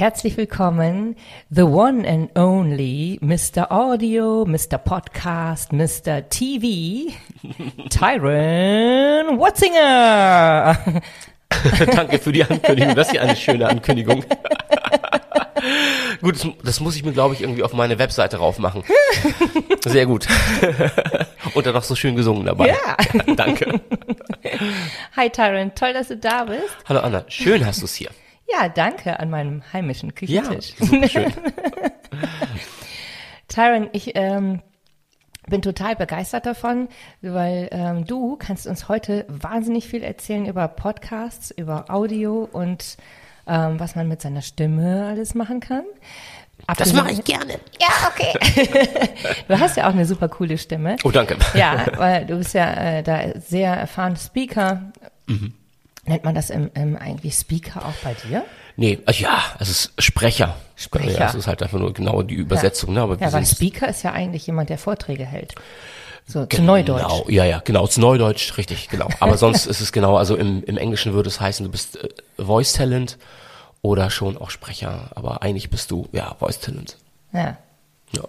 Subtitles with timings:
[0.00, 1.14] Herzlich willkommen,
[1.50, 3.70] the one and only Mr.
[3.70, 4.78] Audio, Mr.
[4.78, 6.26] Podcast, Mr.
[6.26, 7.12] TV,
[7.90, 11.02] Tyron Watzinger.
[11.94, 12.94] Danke für die Ankündigung.
[12.94, 14.24] Das ist ja eine schöne Ankündigung.
[16.22, 18.82] gut, das, das, muss ich mir, glaube ich, irgendwie auf meine Webseite raufmachen.
[19.84, 20.26] Sehr gut.
[21.52, 22.68] Und dann noch so schön gesungen dabei.
[22.68, 22.96] Ja.
[23.36, 23.82] Danke.
[25.14, 26.74] Hi Tyron, toll, dass du da bist.
[26.88, 28.08] Hallo Anna, schön hast du es hier.
[28.52, 30.74] Ja, danke an meinem heimischen Küchentisch.
[30.78, 31.32] Ja, schön.
[33.48, 34.62] Tyron, ich ähm,
[35.48, 36.88] bin total begeistert davon,
[37.20, 42.96] weil ähm, du kannst uns heute wahnsinnig viel erzählen über Podcasts, über Audio und
[43.46, 45.84] ähm, was man mit seiner Stimme alles machen kann.
[46.76, 47.58] Das mache ich gerne.
[47.80, 49.08] Ja, okay.
[49.48, 50.96] du hast ja auch eine super coole Stimme.
[51.04, 51.36] Oh, danke.
[51.54, 54.92] Ja, weil du bist ja äh, da sehr erfahrener Speaker.
[55.26, 55.54] Mhm.
[56.06, 58.44] Nennt man das im, im eigentlich Speaker auch bei dir?
[58.76, 60.56] Nee, ja, es ist Sprecher.
[60.74, 61.18] Sprecher.
[61.18, 62.90] Ja, es ist halt einfach nur genau die Übersetzung.
[62.90, 62.94] Ja.
[62.94, 63.02] Ne?
[63.02, 65.54] Aber ja, weil Speaker ist ja eigentlich jemand, der Vorträge hält.
[66.26, 67.28] So, genau, zu Neudeutsch.
[67.28, 69.08] Ja, ja, genau, zu Neudeutsch, richtig, genau.
[69.18, 72.08] Aber sonst ist es genau, also im, im Englischen würde es heißen, du bist äh,
[72.38, 73.18] Voice Talent
[73.82, 75.10] oder schon auch Sprecher.
[75.14, 76.96] Aber eigentlich bist du, ja, Voice Talent.
[77.32, 77.58] Ja.
[78.12, 78.22] Ja.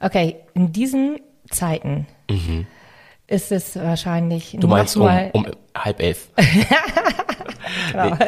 [0.00, 2.66] Okay, in diesen Zeiten mhm.
[3.26, 6.28] Ist es wahrscheinlich Du meinst um, um halb elf.
[7.92, 8.16] genau.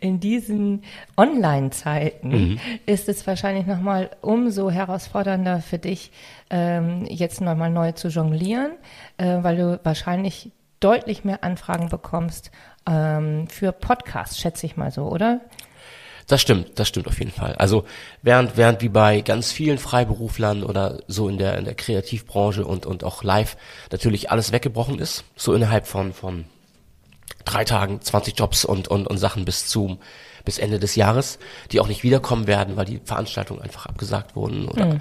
[0.00, 0.82] In diesen
[1.16, 2.60] Online-Zeiten Mhm.
[2.86, 6.12] ist es wahrscheinlich nochmal umso herausfordernder für dich,
[6.50, 8.72] ähm, jetzt nochmal neu zu jonglieren,
[9.16, 12.52] äh, weil du wahrscheinlich deutlich mehr Anfragen bekommst
[12.88, 15.40] ähm, für Podcasts, schätze ich mal so, oder?
[16.28, 17.54] Das stimmt, das stimmt auf jeden Fall.
[17.54, 17.84] Also
[18.20, 22.84] während während wie bei ganz vielen Freiberuflern oder so in der in der Kreativbranche und
[22.84, 23.56] und auch live
[23.90, 26.44] natürlich alles weggebrochen ist, so innerhalb von von
[27.46, 29.98] drei Tagen 20 Jobs und und und Sachen bis zum
[30.48, 31.38] bis Ende des Jahres,
[31.70, 35.00] die auch nicht wiederkommen werden, weil die Veranstaltungen einfach abgesagt wurden oder Mhm.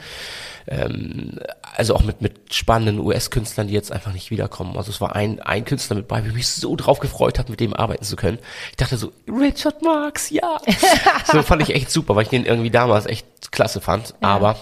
[0.67, 1.39] ähm,
[1.75, 4.75] also auch mit mit spannenden US-Künstlern, die jetzt einfach nicht wiederkommen.
[4.77, 7.61] Also es war ein ein Künstler mit bei, ich mich so drauf gefreut hat, mit
[7.61, 8.39] dem arbeiten zu können.
[8.71, 10.57] Ich dachte so Richard Marx, ja.
[11.31, 14.13] so fand ich echt super, weil ich den irgendwie damals echt klasse fand.
[14.21, 14.57] Aber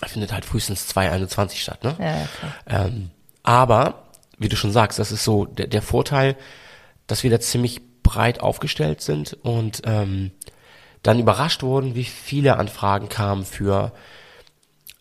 [0.00, 1.96] er findet halt frühestens 2021 statt, ne?
[1.98, 2.28] Ja,
[2.64, 2.86] klar.
[2.86, 3.10] Ähm,
[3.42, 4.04] aber,
[4.38, 6.36] wie du schon sagst, das ist so der, der Vorteil,
[7.06, 10.30] dass wir da ziemlich breit aufgestellt sind und ähm,
[11.02, 13.92] dann überrascht wurden, wie viele Anfragen kamen für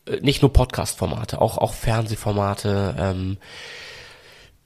[0.07, 3.37] äh, nicht nur Podcast-Formate, auch auch Fernsehformate, ähm,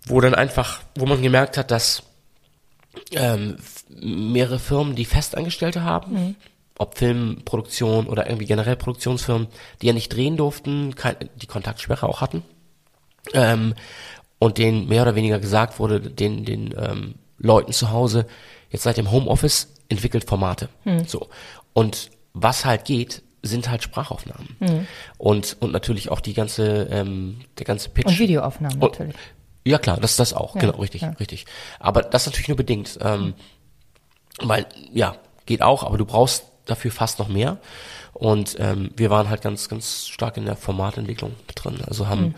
[0.05, 2.03] wo dann einfach, wo man gemerkt hat, dass
[3.11, 3.57] ähm,
[3.89, 6.35] mehrere Firmen, die Festangestellte haben,
[6.77, 9.47] ob Filmproduktion oder irgendwie generell Produktionsfirmen,
[9.81, 12.43] die ja nicht drehen durften, kein, die Kontaktsperre auch hatten,
[13.33, 13.75] ähm,
[14.39, 18.27] und denen mehr oder weniger gesagt wurde, den, den ähm, Leuten zu Hause,
[18.69, 20.69] jetzt seit dem Homeoffice entwickelt Formate.
[21.07, 21.27] So.
[21.73, 24.87] Und was halt geht, sind halt Sprachaufnahmen.
[25.17, 28.05] Und, und natürlich auch die ganze, ähm, der ganze Pitch.
[28.07, 29.15] Und Videoaufnahmen Und- natürlich.
[29.65, 31.09] Ja klar, das das auch, Ja, genau, richtig, ja.
[31.19, 31.45] richtig.
[31.79, 33.33] Aber das natürlich nur bedingt, ähm,
[34.41, 37.57] weil ja geht auch, aber du brauchst dafür fast noch mehr.
[38.13, 41.77] Und ähm, wir waren halt ganz, ganz stark in der Formatentwicklung drin.
[41.87, 42.35] Also haben Hm.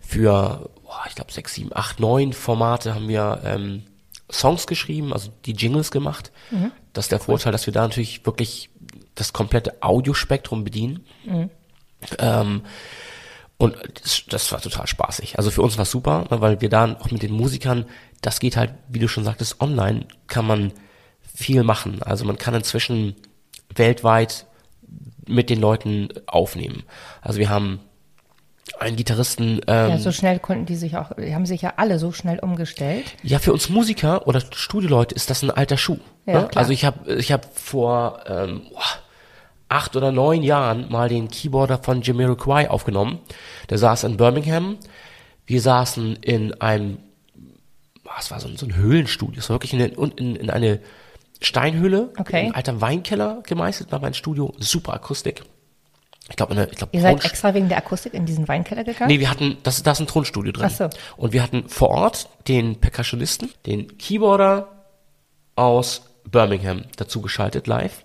[0.00, 3.84] für, boah, ich glaube sechs, sieben, acht, neun Formate haben wir ähm,
[4.34, 6.32] Songs geschrieben, also die Jingles gemacht.
[6.50, 6.72] Mhm.
[6.92, 8.70] Das ist der Vorteil, dass wir da natürlich wirklich
[9.14, 11.06] das komplette Audiospektrum bedienen.
[11.24, 11.50] Mhm.
[12.18, 12.62] Ähm,
[13.56, 15.38] und das, das war total spaßig.
[15.38, 17.86] Also für uns war super, ne, weil wir da auch mit den Musikern,
[18.20, 20.72] das geht halt, wie du schon sagtest, online kann man
[21.34, 22.02] viel machen.
[22.02, 23.14] Also man kann inzwischen
[23.74, 24.46] weltweit
[25.26, 26.82] mit den Leuten aufnehmen.
[27.22, 27.80] Also wir haben
[28.80, 31.98] einen Gitarristen, ähm, Ja, so schnell konnten die sich auch, die haben sich ja alle
[31.98, 33.04] so schnell umgestellt.
[33.22, 35.98] ja, für uns Musiker oder Studioleute ist das ein alter Schuh.
[36.26, 36.48] Ja, ne?
[36.54, 38.62] Also ich habe ich hab vor ähm,
[39.68, 43.18] acht oder neun Jahren mal den Keyboarder von Jamiroquai aufgenommen.
[43.70, 44.76] Der saß in Birmingham.
[45.46, 46.98] Wir saßen in einem,
[48.04, 49.40] was war so ein, so ein Höhlenstudio.
[49.40, 50.80] Es war wirklich in, in, in, in eine
[51.40, 52.46] Steinhöhle, Okay.
[52.46, 55.42] ein alter Weinkeller gemeißelt, war mein Studio, super Akustik.
[56.30, 59.08] Ich glaube, ich glaube, Ihr seid extra wegen der Akustik in diesen Weinkeller gegangen?
[59.08, 60.66] Nee, wir hatten, das, da ist ein Tonstudio drin.
[60.66, 60.88] Ach so.
[61.18, 64.68] Und wir hatten vor Ort den Percussionisten, den Keyboarder
[65.54, 68.04] aus Birmingham dazu geschaltet live,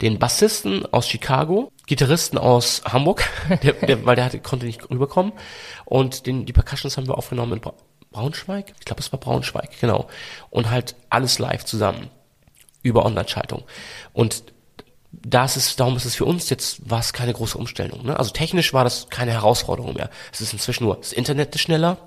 [0.00, 3.24] den Bassisten aus Chicago, Gitarristen aus Hamburg,
[3.62, 5.32] der, der, weil der hatte, konnte nicht rüberkommen
[5.84, 7.74] und den, die Percussions haben wir aufgenommen in Bra
[8.12, 10.08] Braunschweig, ich glaube es war Braunschweig, genau
[10.48, 12.08] und halt alles live zusammen
[12.82, 13.64] über Online-Schaltung
[14.14, 14.44] und
[15.12, 18.04] das ist, darum ist es für uns jetzt, war es keine große Umstellung.
[18.04, 18.18] Ne?
[18.18, 20.10] Also technisch war das keine Herausforderung mehr.
[20.32, 21.98] Es ist inzwischen nur, das Internet ist schneller.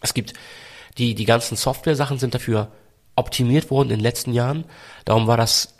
[0.00, 0.34] Es gibt,
[0.98, 2.68] die, die ganzen Software-Sachen sind dafür
[3.16, 4.64] optimiert worden in den letzten Jahren.
[5.04, 5.74] Darum war das,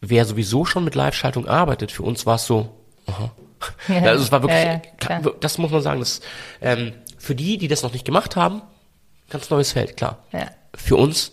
[0.00, 2.74] wer sowieso schon mit Live-Schaltung arbeitet, für uns war es so,
[3.06, 3.32] aha.
[3.88, 6.20] Ja, also es war wirklich, ja, ja, das muss man sagen, das,
[6.60, 8.62] ähm, für die, die das noch nicht gemacht haben,
[9.30, 10.18] ganz neues Feld, klar.
[10.74, 11.30] Für uns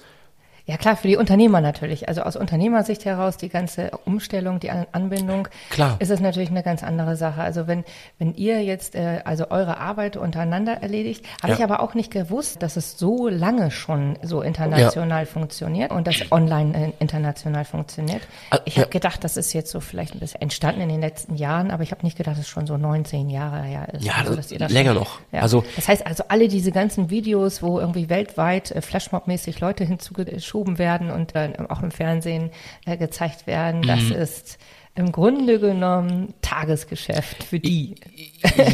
[0.69, 2.07] Ja klar, für die Unternehmer natürlich.
[2.09, 5.95] Also aus Unternehmersicht heraus, die ganze Umstellung, die An Anbindung, Klar.
[5.97, 7.41] ist es natürlich eine ganz andere Sache.
[7.41, 7.83] Also wenn,
[8.19, 11.57] wenn ihr jetzt äh, also eure Arbeit untereinander erledigt, habe Ja.
[11.57, 16.31] ich aber auch nicht gewusst, dass es so lange schon so international funktioniert und das
[16.31, 18.21] online äh, international funktioniert.
[18.51, 18.83] Ah, Ich ja.
[18.83, 21.81] habe gedacht, das ist jetzt so vielleicht ein bisschen entstanden in den letzten Jahren, aber
[21.81, 24.03] ich habe nicht gedacht, dass es schon so 19 Jahre her ist.
[24.05, 25.19] Ja, Also, das- dass ihr das länger schon- noch.
[25.31, 25.39] Ja.
[25.41, 30.58] Also- das heißt also alle diese ganzen Videos, wo irgendwie weltweit äh, Flashmob-mäßig Leute hinzugeschoben
[30.77, 32.51] werden und dann auch im Fernsehen
[32.85, 34.11] äh, gezeigt werden, das Mhm.
[34.13, 34.57] ist
[34.95, 37.95] im Grunde genommen Tagesgeschäft für die.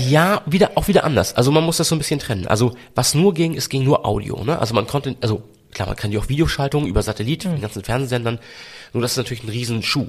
[0.08, 1.36] ja, wieder, auch wieder anders.
[1.36, 2.48] Also man muss das so ein bisschen trennen.
[2.48, 4.58] Also was nur ging, es ging nur Audio, ne?
[4.58, 7.52] Also man konnte, also klar, man kann die auch Videoschaltung über Satellit, Hm.
[7.54, 8.40] den ganzen Fernsehsendern,
[8.94, 10.08] nur das ist natürlich ein riesen Schuh.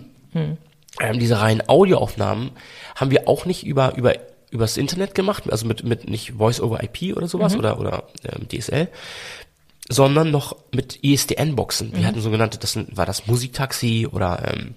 [1.00, 2.50] Ähm, diese reinen Audioaufnahmen
[2.94, 4.14] haben wir auch nicht über, über,
[4.50, 7.58] übers Internet gemacht, also mit, mit nicht Voice over IP oder sowas Mhm.
[7.58, 8.88] oder, oder ähm, DSL,
[9.88, 11.90] sondern noch mit ISDN-Boxen.
[11.90, 11.96] Mhm.
[11.96, 14.74] Wir hatten sogenannte, das war das Musiktaxi oder ähm,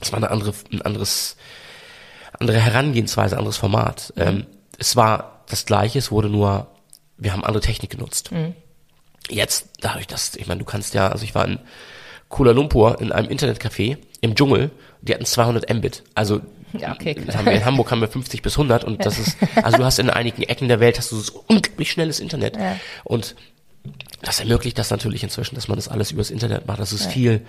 [0.00, 1.36] das war eine andere, ein anderes,
[2.38, 4.12] andere Herangehensweise, anderes Format.
[4.16, 4.46] Ähm,
[4.78, 6.66] es war das gleiche, es wurde nur,
[7.18, 8.30] wir haben andere Technik genutzt.
[9.28, 11.58] Jetzt, dadurch, dass, ich meine, du kannst ja, also ich war in
[12.28, 14.70] Kuala Lumpur in einem Internetcafé im Dschungel,
[15.02, 16.02] die hatten 200 Mbit.
[16.14, 16.40] Also
[16.78, 19.76] Ja, okay, haben wir in Hamburg haben wir 50 bis 100 und das ist, also
[19.76, 22.76] du hast in einigen Ecken der Welt hast du so unglaublich schnelles Internet Ja.
[23.04, 23.36] und
[24.22, 26.80] das ermöglicht das natürlich inzwischen, dass man das alles übers Internet macht.
[26.80, 27.44] Das ist viel,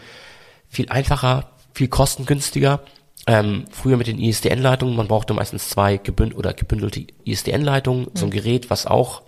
[0.70, 2.82] viel einfacher, viel kostengünstiger.
[3.26, 8.32] Ähm, früher mit den ISDN-Leitungen, man brauchte meistens zwei gebünd oder gebündelte ISDN-Leitungen, so ein
[8.32, 9.22] Gerät, was auch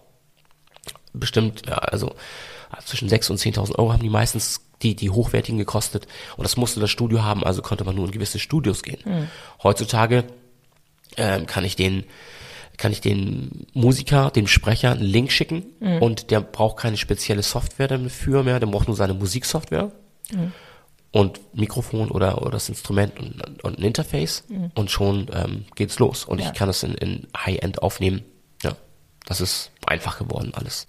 [1.13, 2.13] bestimmt, ja, also
[2.84, 6.08] zwischen 6.000 und 10.000 Euro haben die meistens die, die hochwertigen gekostet.
[6.36, 9.00] Und das musste das Studio haben, also konnte man nur in gewisse Studios gehen.
[9.63, 10.25] Heutzutage
[11.16, 12.04] ähm, kann ich den
[12.77, 15.63] kann ich den Musiker, dem Sprecher einen Link schicken
[16.01, 19.92] und der braucht keine spezielle Software dafür mehr, der braucht nur seine Musiksoftware
[21.12, 24.44] und Mikrofon oder, oder das Instrument und, und ein Interface
[24.75, 26.48] und schon ähm, geht's los und Ja.
[26.48, 28.24] ich kann es in, in High-End aufnehmen.
[28.63, 28.75] Ja,
[29.25, 30.88] das ist einfach geworden alles.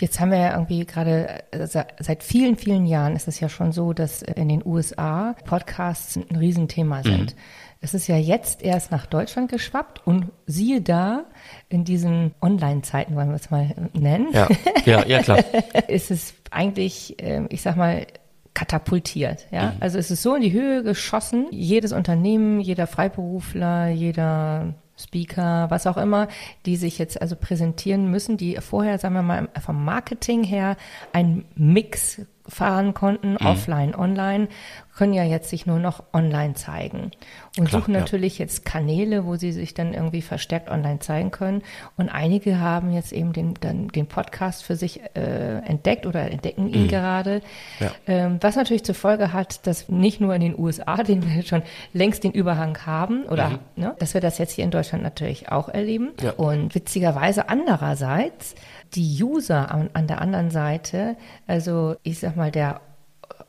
[0.00, 3.48] Jetzt haben wir ja irgendwie gerade, äh, se- seit vielen, vielen Jahren ist es ja
[3.48, 7.36] schon so, dass in den USA Podcasts ein Riesenthema sind.
[7.84, 11.26] Es ist ja jetzt erst nach Deutschland geschwappt und siehe da,
[11.68, 14.48] in diesen Online-Zeiten, wollen wir es mal nennen, Ja,
[14.86, 15.44] ja, ja klar.
[15.88, 18.06] ist es eigentlich, ähm, ich sag mal,
[18.54, 19.48] katapultiert.
[19.50, 19.74] Ja?
[19.80, 21.48] Also es ist so in die Höhe geschossen.
[21.50, 26.28] Jedes Unternehmen, jeder Freiberufler, jeder Speaker, was auch immer,
[26.64, 30.78] die sich jetzt also präsentieren müssen, die vorher, sagen wir mal, vom Marketing her
[31.12, 34.48] einen Mix fahren konnten, offline, online,
[34.96, 37.10] können ja jetzt sich nur noch online zeigen
[37.58, 38.00] und Klar, suchen ja.
[38.00, 41.62] natürlich jetzt Kanäle, wo sie sich dann irgendwie verstärkt online zeigen können.
[41.96, 46.68] Und einige haben jetzt eben den, dann den Podcast für sich äh, entdeckt oder entdecken
[46.68, 47.42] ihn gerade.
[47.80, 47.90] Ja.
[48.06, 51.62] Ähm, was natürlich zur Folge hat, dass nicht nur in den USA, den wir schon
[51.92, 55.68] längst den Überhang haben, oder ne, dass wir das jetzt hier in Deutschland natürlich auch
[55.68, 56.12] erleben.
[56.22, 56.32] Ja.
[56.32, 58.54] Und witzigerweise andererseits
[58.94, 62.80] die User an, an der anderen Seite, also ich sag mal, der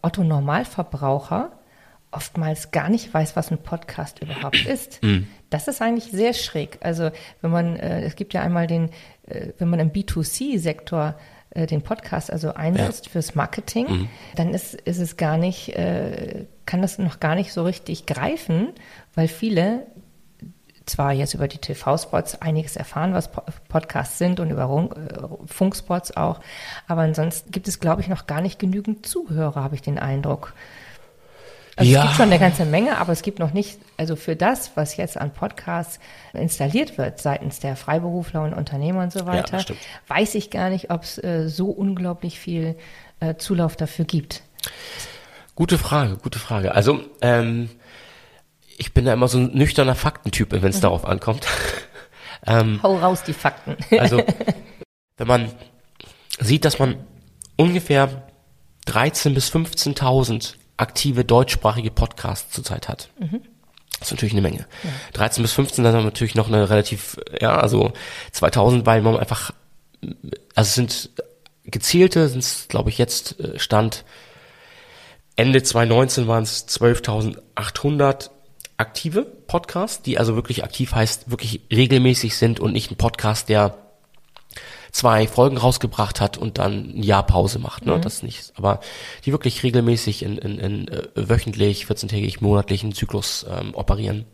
[0.02, 1.52] Otto Normalverbraucher
[2.12, 5.02] oftmals gar nicht weiß, was ein Podcast überhaupt ist.
[5.50, 6.80] Das ist eigentlich sehr schräg.
[6.82, 7.12] Also
[7.42, 8.90] wenn man, äh, es gibt ja einmal den,
[9.28, 11.16] äh, wenn man im B2C-Sektor
[11.52, 16.82] äh, den Podcast also einsetzt fürs Marketing, dann ist, ist es gar nicht, äh, kann
[16.82, 18.70] das noch gar nicht so richtig greifen,
[19.14, 19.86] weil viele
[20.86, 24.64] zwar jetzt über die TV-Spots einiges erfahren, was Po- Podcasts sind und über
[24.96, 26.40] äh, Funkspots auch,
[26.88, 30.54] aber ansonsten gibt es, glaube ich, noch gar nicht genügend Zuhörer, habe ich den Eindruck.
[31.78, 32.00] Also Ja.
[32.00, 34.96] es gibt schon eine ganze Menge, aber es gibt noch nicht, also für das, was
[34.96, 36.00] jetzt an Podcasts
[36.34, 39.80] installiert wird seitens der Freiberufler und Unternehmer und so weiter, stimmt.
[40.08, 42.78] weiß ich gar nicht, ob es äh, so unglaublich viel
[43.20, 44.44] äh, Zulauf dafür gibt.
[45.56, 46.74] Gute Frage, gute Frage.
[46.76, 47.70] Also, ähm,
[48.78, 51.46] ich bin da immer so ein nüchterner Faktentyp, wenn es darauf ankommt.
[52.48, 53.78] ähm, Hau raus die Fakten.
[54.00, 54.24] also,
[55.18, 55.52] wenn man
[56.40, 56.98] sieht, dass man
[57.56, 58.28] ungefähr
[58.88, 63.10] 13.000 bis 15.000 aktive deutschsprachige Podcasts zurzeit hat.
[64.00, 64.68] Das ist natürlich eine Menge.
[65.14, 67.94] 13 bis 15, dann haben wir natürlich noch eine relativ, ja, also
[68.34, 69.52] 2000, weil man einfach,
[70.54, 71.10] also es sind
[71.64, 74.04] gezielte, sind es, glaube ich, jetzt äh, Stand
[75.38, 78.30] Ende 2019 waren es 12.800
[78.78, 83.78] aktive Podcasts, die also wirklich aktiv heißt, wirklich regelmäßig sind und nicht ein Podcast, der
[84.92, 88.00] zwei Folgen rausgebracht hat und dann ein Jahr Pause macht, ne?
[88.00, 88.54] Das nicht.
[88.56, 88.80] Aber
[89.26, 94.26] die wirklich regelmäßig in, in, in äh, wöchentlich, 14-tägig, monatlichen Zyklus ähm, operieren.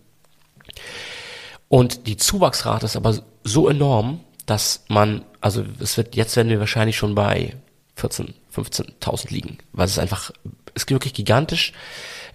[1.68, 6.60] Und die Zuwachsrate ist aber so enorm, dass man, also es wird, jetzt werden wir
[6.60, 7.56] wahrscheinlich schon bei
[7.96, 10.32] 14, 15.000 liegen, weil es ist einfach,
[10.76, 11.74] es ist wirklich gigantisch.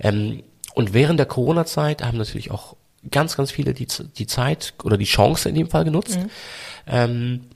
[0.01, 0.43] Ähm,
[0.77, 2.77] und während der Corona-Zeit haben natürlich auch
[3.11, 6.19] ganz, ganz viele die, die Zeit oder die Chance in dem Fall genutzt,
[6.87, 7.47] ähm,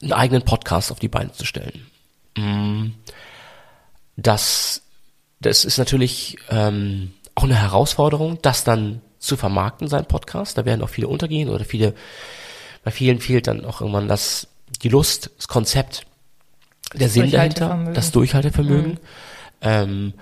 [0.00, 1.86] einen eigenen Podcast auf die Beine zu stellen.
[2.38, 2.92] Mm,
[4.16, 4.80] Das,
[5.40, 10.56] das ist natürlich ähm, auch eine Herausforderung, das dann zu vermarkten, sein Podcast.
[10.56, 11.92] Da werden auch viele untergehen oder viele,
[12.84, 14.48] bei vielen fehlt dann auch irgendwann das,
[14.82, 16.06] die Lust, das Konzept,
[16.94, 18.98] der Sinn dahinter, das Durchhaltevermögen.
[19.60, 20.14] Ähm,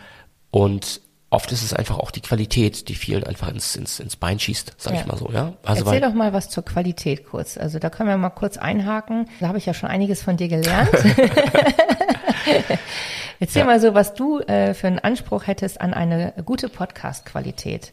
[0.50, 1.00] und
[1.32, 4.74] oft ist es einfach auch die Qualität, die vielen einfach ins, ins, ins Bein schießt,
[4.76, 5.00] sag Ja.
[5.00, 5.54] ich mal so, ja.
[5.64, 7.56] Also Erzähl doch mal was zur Qualität kurz.
[7.56, 9.28] Also da können wir mal kurz einhaken.
[9.40, 10.90] Da habe ich ja schon einiges von dir gelernt.
[13.40, 13.66] Erzähl Ja.
[13.66, 17.92] mal so, was du äh, für einen Anspruch hättest an eine gute Podcast-Qualität.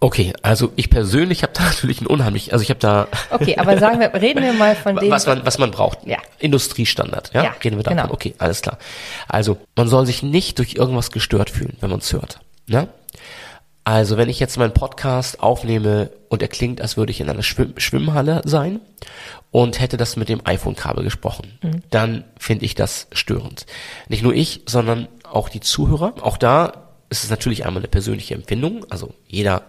[0.00, 3.78] okay, also ich persönlich habe da natürlich ein unheimlich, also ich habe da Okay, aber
[3.78, 5.10] sagen wir, reden wir mal von dem.
[5.10, 5.98] was man was man braucht.
[6.06, 6.18] Ja.
[6.38, 7.44] Industriestandard, ja?
[7.44, 7.98] Ja, Gehen wir davon.
[7.98, 8.12] genau.
[8.12, 8.78] Okay, alles klar.
[9.28, 12.40] Also, man soll sich nicht durch irgendwas gestört fühlen, wenn man es hört,
[12.72, 12.88] ne?
[13.84, 17.42] Also, wenn ich jetzt meinen Podcast aufnehme und er klingt, als würde ich in einer
[17.42, 18.80] Schwimm Schwimmhalle sein
[19.50, 21.82] und hätte das mit dem iPhone-Kabel gesprochen, Mhm.
[21.90, 23.66] dann finde ich das störend.
[24.08, 26.14] Nicht nur ich, sondern auch die Zuhörer.
[26.22, 28.86] Auch da ist es natürlich einmal eine persönliche Empfindung.
[28.88, 29.64] Also jeder,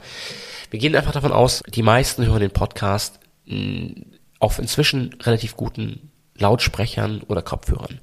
[0.69, 3.95] wir gehen einfach davon aus, die meisten hören den Podcast mh,
[4.39, 7.99] auf inzwischen relativ guten Lautsprechern oder Kopfhörern.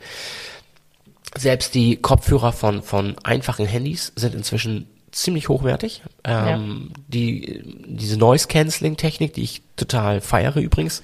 [1.37, 6.03] Selbst die Kopfhörer von, von einfachen Handys sind inzwischen ziemlich hochwertig.
[6.25, 11.03] Ähm, die, diese Noise-Canceling-Technik, die ich total feiere übrigens,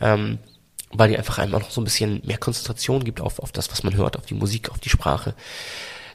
[0.00, 0.38] ähm,
[0.90, 3.70] weil die einfach einem auch noch so ein bisschen mehr Konzentration gibt auf, auf das,
[3.70, 5.34] was man hört, auf die Musik, auf die Sprache.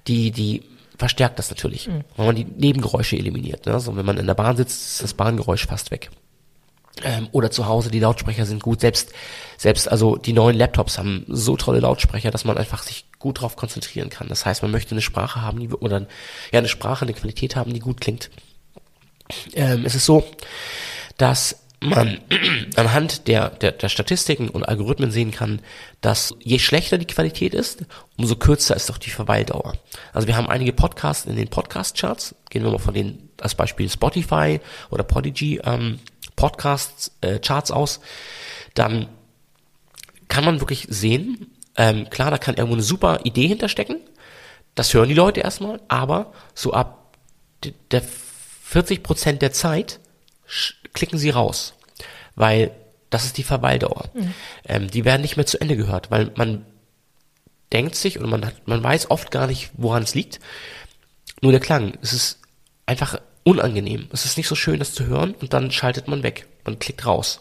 [0.08, 0.64] Die, die
[0.98, 3.66] verstärkt das natürlich, weil man die Nebengeräusche eliminiert.
[3.66, 3.80] Ne?
[3.80, 6.10] So, wenn man in der Bahn sitzt, ist das Bahngeräusch fast weg
[7.04, 8.82] ähm, oder zu Hause, die Lautsprecher sind gut.
[8.82, 9.12] Selbst,
[9.58, 13.56] selbst also die neuen Laptops haben so tolle Lautsprecher, dass man einfach sich gut drauf
[13.56, 14.28] konzentrieren kann.
[14.28, 16.08] Das heißt, man möchte eine Sprache haben, die, oder
[16.52, 18.30] ja, eine Sprache, eine Qualität haben, die gut klingt.
[19.54, 20.26] Ähm, es ist so,
[21.18, 22.20] dass man
[22.76, 25.62] anhand der, der, der Statistiken und Algorithmen sehen kann,
[26.02, 27.86] dass je schlechter die Qualität ist,
[28.18, 29.74] umso kürzer ist auch die Verweildauer.
[30.14, 33.90] Also wir haben einige Podcasts in den Podcast-Charts, gehen wir mal von den als Beispiel
[33.90, 34.60] Spotify
[34.92, 36.00] oder Podigy ähm,
[36.42, 38.00] Podcasts äh, Charts aus,
[38.74, 39.08] dann
[40.28, 43.98] kann man wirklich sehen, ähm, klar, da kann irgendwo eine super Idee hinterstecken,
[44.74, 47.16] das hören die Leute erstmal, aber so ab
[47.92, 50.00] der 40 Prozent der Zeit
[50.94, 51.76] klicken sie raus,
[52.34, 52.72] weil
[53.12, 54.10] das ist die Verweildauer.
[54.66, 56.66] Ähm, die werden nicht mehr zu Ende gehört, weil man
[57.72, 60.40] denkt sich und man hat, man weiß oft gar nicht, woran es liegt.
[61.42, 62.40] Nur der Klang, es ist
[62.88, 64.08] einfach unangenehm.
[64.12, 66.48] Es ist nicht so schön, das zu hören und dann schaltet man weg.
[66.66, 67.40] Man klickt raus.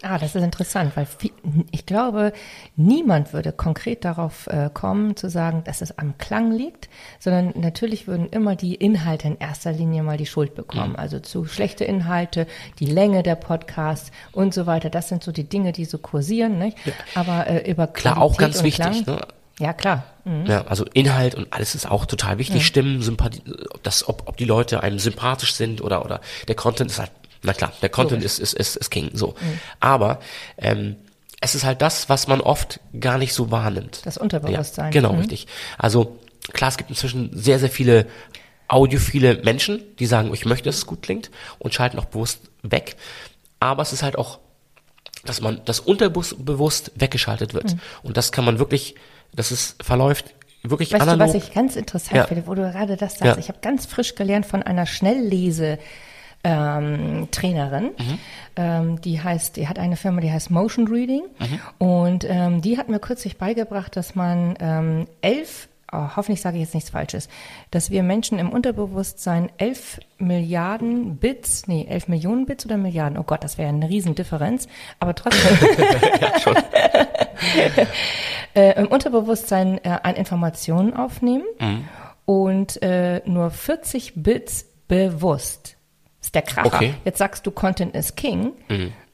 [0.00, 1.32] Ah, das ist interessant, weil viel,
[1.72, 2.32] ich glaube,
[2.76, 6.88] niemand würde konkret darauf äh, kommen, zu sagen, dass es am Klang liegt,
[7.18, 10.90] sondern natürlich würden immer die Inhalte in erster Linie mal die Schuld bekommen.
[10.90, 10.96] Mhm.
[10.96, 12.46] Also zu schlechte Inhalte,
[12.78, 14.88] die Länge der Podcasts und so weiter.
[14.88, 16.78] Das sind so die Dinge, die so kursieren, nicht?
[17.16, 19.04] Aber äh, über Klar, auch Qualität ganz und wichtig.
[19.04, 19.26] Klang, Ne?
[19.58, 20.04] Ja, klar.
[20.24, 20.46] Mhm.
[20.46, 22.64] Ja, also Inhalt und alles ist auch total wichtig.
[22.66, 26.90] Stimmen, Sympathie, ob das, ob, ob die Leute einem sympathisch sind oder oder der Content
[26.90, 27.10] ist halt,
[27.42, 29.10] na klar, der Content ist, ist ist ist King.
[29.14, 29.34] So,
[29.80, 30.20] aber
[30.58, 30.96] ähm,
[31.40, 34.00] es ist halt das, was man oft gar nicht so wahrnimmt.
[34.04, 34.86] Das Unterbewusstsein.
[34.86, 35.18] Ja, genau, Mhm.
[35.20, 35.46] richtig.
[35.76, 36.18] Also
[36.52, 38.06] klar, es gibt inzwischen sehr, sehr viele
[38.68, 42.96] audiophile Menschen, die sagen, ich möchte, dass es gut klingt und schalten auch bewusst weg.
[43.60, 44.38] Aber es ist halt auch,
[45.24, 47.72] dass man das unterbewusst weggeschaltet wird.
[47.74, 47.80] Mhm.
[48.02, 48.94] Und das kann man wirklich,
[49.34, 51.28] das ist, verläuft wirklich Weißt analog.
[51.28, 52.24] du, was ich ganz interessant Ja.
[52.26, 53.24] finde, wo du gerade das sagst?
[53.24, 53.38] Ja.
[53.38, 55.78] Ich habe ganz frisch gelernt von einer Schnelllese.
[56.44, 58.18] Ähm, Trainerin, Mhm.
[58.54, 61.60] ähm, die heißt, die hat eine Firma, die heißt Motion Reading Mhm.
[61.84, 66.74] und ähm, die hat mir kürzlich beigebracht, dass man ähm, elf, hoffentlich sage ich jetzt
[66.74, 67.28] nichts Falsches,
[67.70, 73.22] dass wir Menschen im Unterbewusstsein elf Milliarden Bits, nee, elf Millionen Bits oder Milliarden, oh
[73.22, 74.68] Gott, das wäre eine Riesendifferenz,
[75.00, 75.56] aber trotzdem
[76.20, 76.56] ja, schon.
[78.54, 81.44] äh, im Unterbewusstsein äh, an Informationen aufnehmen.
[82.24, 85.76] und äh, nur 40 Bits bewusst.
[86.18, 86.66] Das ist der Kracher.
[86.66, 86.94] Okay.
[87.04, 88.52] Jetzt sagst du, Content is King.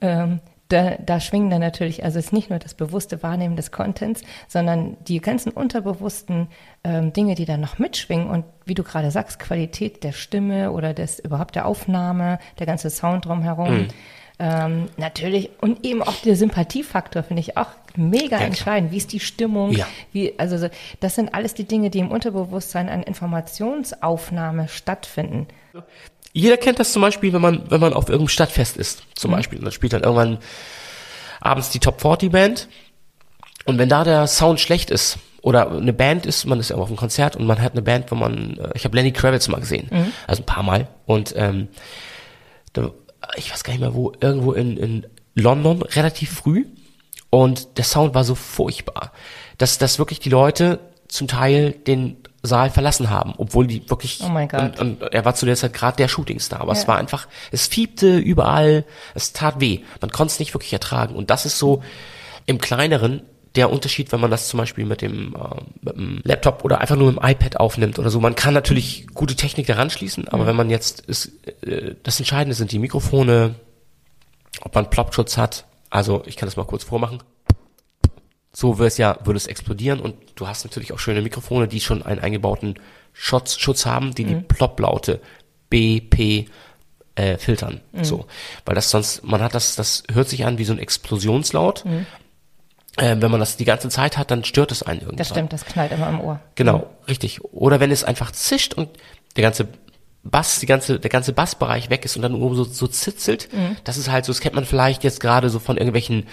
[0.01, 0.41] Ähm,
[0.75, 4.23] da, da schwingen dann natürlich, also es ist nicht nur das bewusste Wahrnehmen des Contents,
[4.49, 6.49] sondern die ganzen unterbewussten
[6.83, 10.93] ähm, Dinge, die da noch mitschwingen und wie du gerade sagst, Qualität der Stimme oder
[10.93, 13.89] des überhaupt der Aufnahme, der ganze Sound drumherum.
[14.41, 18.41] Ähm, natürlich, und eben auch der Sympathiefaktor finde ich auch mega klar.
[18.43, 18.91] entscheidend.
[18.91, 19.71] Wie ist die Stimmung?
[19.71, 19.87] Ja.
[20.11, 25.47] Wie, also so, das sind alles die Dinge, die im Unterbewusstsein an Informationsaufnahme stattfinden.
[26.35, 29.59] Jeder kennt das zum Beispiel, wenn man, wenn man auf irgendeinem Stadtfest ist, zum Beispiel.
[29.59, 30.39] Und dann spielt dann irgendwann
[31.41, 32.69] abends die Top 40 Band.
[33.65, 36.89] Und wenn da der Sound schlecht ist, oder eine Band ist, man ist ja auf
[36.89, 39.61] einem Konzert und man hat eine Band, wo man, äh, ich habe Lenny Kravitz mal
[39.61, 39.89] gesehen,
[40.27, 40.89] also ein paar Mal.
[41.05, 41.69] Und ähm,
[42.73, 42.91] da,
[43.37, 46.65] ich weiß gar nicht mehr wo, irgendwo in, in London, relativ früh.
[47.29, 49.13] Und der Sound war so furchtbar,
[49.59, 54.29] dass, dass wirklich die Leute zum Teil den Saal verlassen haben, obwohl die wirklich Oh
[54.29, 54.79] mein Gott.
[54.79, 56.89] Und, und er war zu der Zeit gerade der Shootingstar, aber es Ja.
[56.89, 58.85] war einfach, es fiebte überall,
[59.15, 61.83] es tat weh, man konnte es nicht wirklich ertragen und das ist so
[62.47, 63.23] im kleineren
[63.55, 66.97] der Unterschied, wenn man das zum Beispiel mit dem, äh, mit dem Laptop oder einfach
[66.97, 68.19] nur mit dem iPad aufnimmt oder so.
[68.21, 71.31] Man kann natürlich gute Technik daran schließen, aber wenn man jetzt ist,
[71.65, 73.55] äh, das Entscheidende sind die Mikrofone,
[74.63, 75.67] ob man Plopschutz hat.
[75.89, 77.23] Also ich kann das mal kurz vormachen.
[78.57, 81.81] So würde es ja, würde es explodieren und du hast natürlich auch schöne Mikrofone, die
[81.81, 82.75] schon einen eingebauten
[83.13, 85.21] Schutz, Schutz haben, die die Plop-Laute
[85.71, 86.47] BP
[87.17, 87.81] äh, filtern.
[88.03, 88.27] So,
[88.65, 91.85] weil das sonst, man hat das, das hört sich an wie so ein Explosionslaut.
[92.97, 95.17] Äh, wenn man das die ganze Zeit hat, dann stört es einen irgendwann.
[95.17, 96.41] Das stimmt, das knallt immer im Ohr.
[96.55, 97.43] Genau, richtig.
[97.45, 98.89] Oder wenn es einfach zischt und
[99.37, 99.67] der ganze
[100.23, 103.77] Bass, die ganze, der ganze Bassbereich weg ist und dann oben so, so zitzelt, Mhm.
[103.85, 106.27] das ist halt so, das kennt man vielleicht jetzt gerade so von irgendwelchen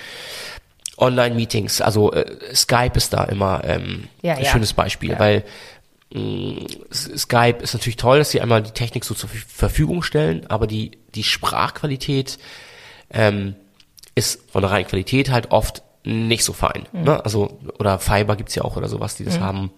[0.98, 1.82] Online-Meetings.
[1.82, 4.50] Also äh, Skype ist da immer ähm, Ja, ein ja.
[4.52, 5.44] schönes Beispiel, weil
[6.14, 10.04] mh, S- Skype ist natürlich toll, dass sie einmal die Technik so zur Verf- Verfügung
[10.04, 12.38] stellen, aber die, die Sprachqualität
[13.12, 13.56] ähm,
[14.16, 16.86] ist von der reinen Qualität halt oft nicht so fein.
[16.92, 17.04] Mhm.
[17.04, 17.24] Ne?
[17.24, 19.72] Also, oder Fiber gibt's ja auch oder sowas, die das haben.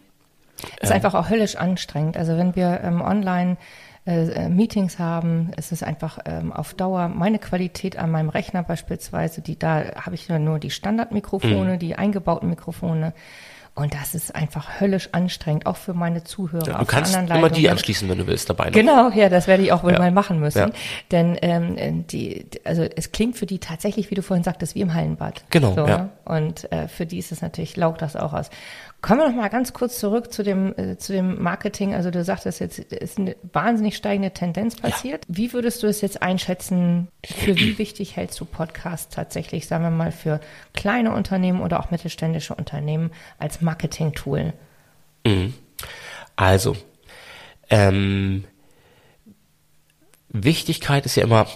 [0.81, 2.15] ist einfach auch höllisch anstrengend.
[2.17, 3.57] Also wenn wir ähm, online
[4.05, 8.63] äh, äh, Meetings haben, ist es einfach ähm, auf Dauer meine Qualität an meinem Rechner
[8.63, 10.71] beispielsweise, die da habe ich ja nur die Mhm.
[10.71, 13.13] Standardmikrofone, die eingebauten Mikrofone.
[13.75, 16.63] Und das ist einfach höllisch anstrengend, auch für meine Zuhörer.
[16.63, 18.73] Du auf der kannst anderen immer die anschließen, wenn du willst, dabei noch.
[18.73, 19.97] Genau, ja, das werde ich auch wohl Ja.
[19.99, 20.59] mal machen müssen.
[20.59, 20.69] Ja.
[21.11, 24.93] Denn ähm, die, also es klingt für die tatsächlich, wie du vorhin sagtest, wie im
[24.93, 25.43] Hallenbad.
[25.49, 25.97] Genau, So, ja.
[25.97, 26.09] ne?
[26.23, 28.51] Und äh, für die ist es natürlich, laugt das auch aus.
[29.03, 31.93] Kommen wir noch mal ganz kurz zurück zu dem, äh, zu dem Marketing.
[31.93, 35.25] Also du sagtest jetzt, es ist eine wahnsinnig steigende Tendenz passiert.
[35.27, 37.09] Wie würdest du es jetzt einschätzen?
[37.25, 40.39] Für wie wichtig hältst du Podcasts tatsächlich, sagen wir mal, für
[40.73, 44.53] kleine Unternehmen oder auch mittelständische Unternehmen als Marketing-Tool?
[46.37, 46.77] Also,
[47.69, 48.45] ähm,
[50.29, 51.47] Wichtigkeit ist ja immer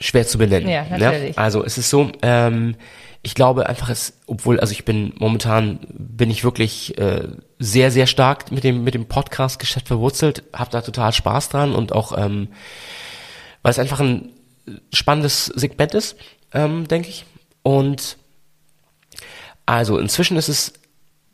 [0.00, 0.68] schwer zu benennen.
[0.68, 1.38] Ja, natürlich.
[1.38, 2.74] Also es ist so, ähm,
[3.22, 7.28] ich glaube einfach, es, obwohl, also ich bin momentan bin ich wirklich äh,
[7.58, 11.92] sehr, sehr stark mit dem mit dem Podcast-Geschäft verwurzelt, habe da total Spaß dran und
[11.92, 12.48] auch, ähm,
[13.62, 14.32] weil es einfach ein
[14.92, 16.16] spannendes Segment ist,
[16.52, 17.26] ähm, denke ich.
[17.62, 18.16] Und
[19.66, 20.72] also inzwischen ist es,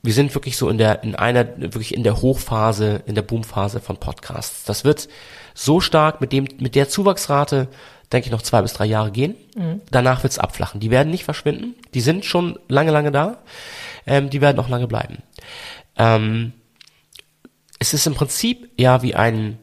[0.02, 3.80] wir sind wirklich so in der, in einer, wirklich in der Hochphase, in der Boomphase
[3.80, 4.64] von Podcasts.
[4.64, 5.08] Das wird
[5.54, 7.68] so stark mit dem, mit der Zuwachsrate,
[8.12, 9.34] denke ich, noch zwei bis drei Jahre gehen.
[9.90, 10.80] Danach wird's abflachen.
[10.80, 11.74] Die werden nicht verschwinden.
[11.94, 13.38] Die sind schon lange, lange da.
[14.06, 15.18] Ähm, die werden auch lange bleiben.
[15.96, 16.52] Ähm,
[17.78, 19.58] es ist im Prinzip ja wie ein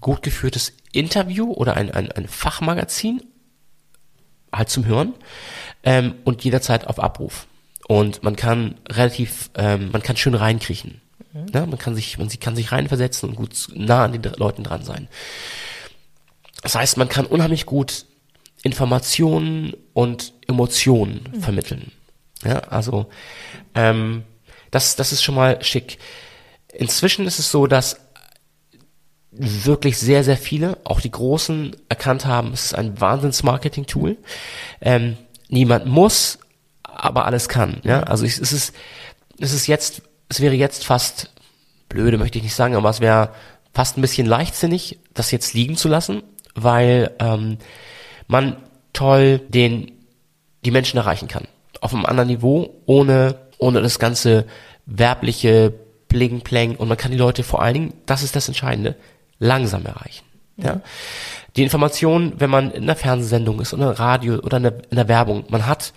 [0.00, 3.22] gut geführtes Interview oder ein, ein, ein Fachmagazin,
[4.52, 5.14] halt zum Hören
[5.82, 7.46] ähm, und jederzeit auf Abruf.
[7.88, 11.00] Und man kann relativ, ähm, man kann schön reinkriechen.
[11.52, 14.82] Ja, man kann sich, man kann sich reinversetzen und gut nah an den Leuten dran
[14.82, 15.08] sein.
[16.66, 18.06] Das heißt, man kann unheimlich gut
[18.64, 21.92] Informationen und Emotionen vermitteln.
[22.42, 23.06] Ja, also
[23.76, 24.24] ähm,
[24.72, 25.98] das, das ist schon mal schick.
[26.72, 28.00] Inzwischen ist es so, dass
[29.30, 34.16] wirklich sehr, sehr viele, auch die Großen, erkannt haben, es ist ein Wahnsinns-Marketing-Tool.
[34.80, 35.16] Ähm,
[35.48, 36.40] niemand muss,
[36.82, 37.80] aber alles kann.
[37.84, 38.02] Ja?
[38.02, 38.74] Also es ist,
[39.38, 41.30] es ist jetzt, es wäre jetzt fast
[41.88, 43.32] blöde, möchte ich nicht sagen, aber es wäre
[43.72, 46.24] fast ein bisschen leichtsinnig, das jetzt liegen zu lassen,
[46.56, 47.58] weil ähm,
[48.26, 48.56] man
[48.92, 49.92] toll den
[50.64, 51.46] die Menschen erreichen kann.
[51.80, 54.46] Auf einem anderen Niveau, ohne, ohne das ganze
[54.86, 55.72] werbliche
[56.08, 58.96] Bling Plang und man kann die Leute vor allen Dingen, das ist das Entscheidende,
[59.38, 60.24] langsam erreichen.
[60.56, 60.80] Ja.
[61.56, 65.08] Die Information, wenn man in einer Fernsehsendung ist oder Radio oder in der, in der
[65.08, 65.92] Werbung, man hat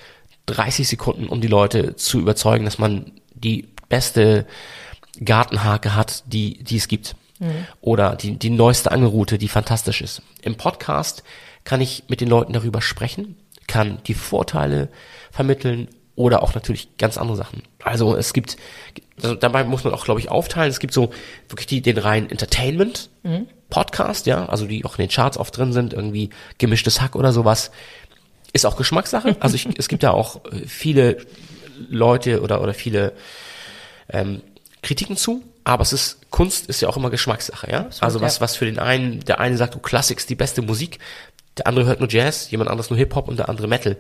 [0.48, 4.46] 30 Sekunden, um die Leute zu überzeugen, dass man die beste
[5.24, 7.16] Gartenhake hat, die, die es gibt.
[7.82, 10.22] Oder die, die neueste Angelroute, die fantastisch ist.
[10.42, 11.24] Im Podcast
[11.64, 14.90] kann ich mit den Leuten darüber sprechen, kann die Vorteile
[15.32, 17.64] vermitteln oder auch natürlich ganz andere Sachen.
[17.82, 18.58] Also es gibt,
[19.22, 20.70] also dabei muss man auch, glaube ich, aufteilen.
[20.70, 21.12] Es gibt so
[21.48, 23.10] wirklich die, den reinen Entertainment
[23.70, 27.32] Podcast, ja, also die auch in den Charts oft drin sind, irgendwie gemischtes Hack oder
[27.32, 27.72] sowas.
[28.52, 29.38] Ist auch Geschmackssache.
[29.40, 31.18] Also ich, es gibt ja auch äh, viele
[31.88, 33.14] Leute oder, oder viele
[34.10, 34.42] ähm,
[34.82, 37.90] Kritiken zu, aber es ist, Kunst ist ja auch immer Geschmackssache, ja.
[38.00, 38.42] also was, ja.
[38.42, 40.98] was für den einen, der eine sagt, oh, Klassik ist die beste Musik,
[41.58, 43.96] der andere hört nur Jazz, jemand anderes nur Hip-Hop und der andere Metal.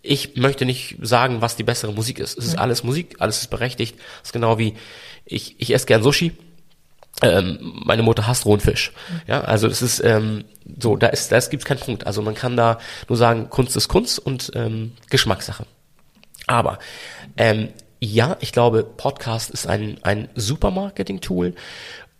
[0.00, 2.38] Ich möchte nicht sagen, was die bessere Musik ist.
[2.38, 3.98] Es ist alles Musik, alles ist berechtigt.
[4.22, 4.74] Es ist genau wie,
[5.24, 6.30] ich, ich esse gern Sushi,
[7.22, 8.92] ähm, meine Mutter hasst rohen Fisch.
[9.26, 10.44] Ja, also es ist ähm,
[10.78, 12.06] so, da ist, da gibt's keinen Punkt.
[12.06, 15.66] Also man kann da nur sagen, Kunst ist Kunst und ähm, Geschmackssache.
[16.46, 16.78] Aber
[17.36, 21.54] ähm, ja, ich glaube, Podcast ist ein, ein super Marketing-Tool.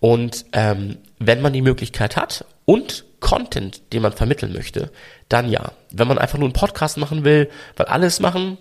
[0.00, 4.90] Und ähm, wenn man die Möglichkeit hat und Content, den man vermitteln möchte,
[5.28, 5.72] dann ja.
[5.90, 8.58] Wenn man einfach nur einen Podcast machen will, weil alles machen,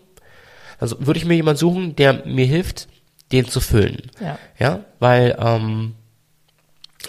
[0.80, 2.88] also würde ich mir jemanden suchen, der mir hilft,
[3.32, 4.10] den zu füllen.
[4.21, 4.39] Ja.
[4.58, 5.95] Ja, weil ähm,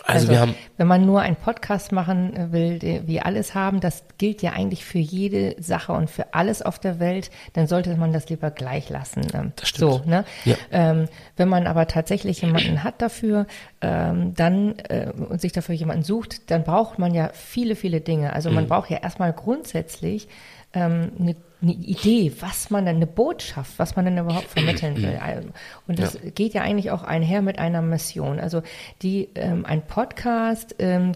[0.04, 4.04] also, wir haben wenn man nur einen Podcast machen äh, will, wie alles haben, das
[4.18, 8.12] gilt ja eigentlich für jede Sache und für alles auf der Welt, dann sollte man
[8.12, 9.22] das lieber gleich lassen.
[9.34, 9.92] ähm, Das stimmt.
[9.92, 10.24] So, ne?
[10.44, 10.56] Ja.
[10.72, 13.46] Ähm, wenn man aber tatsächlich jemanden hat dafür,
[13.80, 18.32] ähm, dann äh, und sich dafür jemanden sucht, dann braucht man ja viele, viele Dinge.
[18.32, 18.56] Also Mhm.
[18.56, 20.28] man braucht ja erstmal grundsätzlich
[20.74, 25.18] ähm, eine, eine Idee, was man dann, eine Botschaft, was man denn überhaupt vermitteln will.
[25.22, 25.48] Also,
[25.86, 28.40] Und das geht ja eigentlich auch einher mit einer Mission.
[28.40, 28.62] Also
[29.02, 31.12] die ähm, ein Podcast ähm,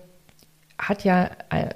[0.78, 1.68] hat ja äh,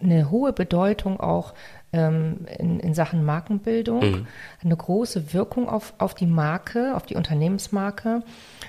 [0.00, 1.54] eine hohe Bedeutung auch
[1.92, 4.26] ähm, in, in Sachen Markenbildung,
[4.62, 8.22] eine große Wirkung auf, auf die Marke, auf die Unternehmensmarke.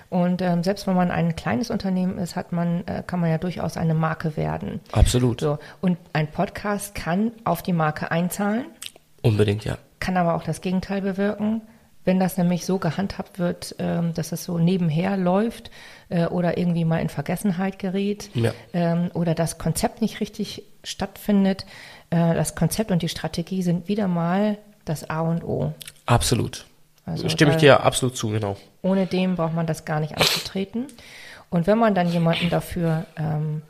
[0.10, 3.38] Und ähm, selbst wenn man ein kleines Unternehmen ist, hat man, äh, kann man ja
[3.38, 4.80] durchaus eine Marke werden.
[4.92, 8.66] absolut So, und ein Podcast kann auf die Marke einzahlen,
[9.22, 9.78] unbedingt ja.
[10.00, 11.62] kann aber auch das Gegenteil bewirken.
[12.06, 15.70] Wenn das nämlich so gehandhabt wird, ähm, dass es so nebenher läuft
[16.08, 18.54] äh, oder irgendwie mal in Vergessenheit gerät Ja.
[18.74, 21.66] ähm, oder das Konzept nicht richtig stattfindet,
[22.10, 25.74] äh, das Konzept und die Strategie sind wieder mal das A und O.
[26.06, 26.66] Absolut.
[27.06, 28.56] Also Stimme ich dir absolut zu, genau.
[28.82, 30.88] Ohne dem braucht man das gar nicht anzutreten.
[31.50, 33.64] Und wenn man dann jemanden dafür ähm,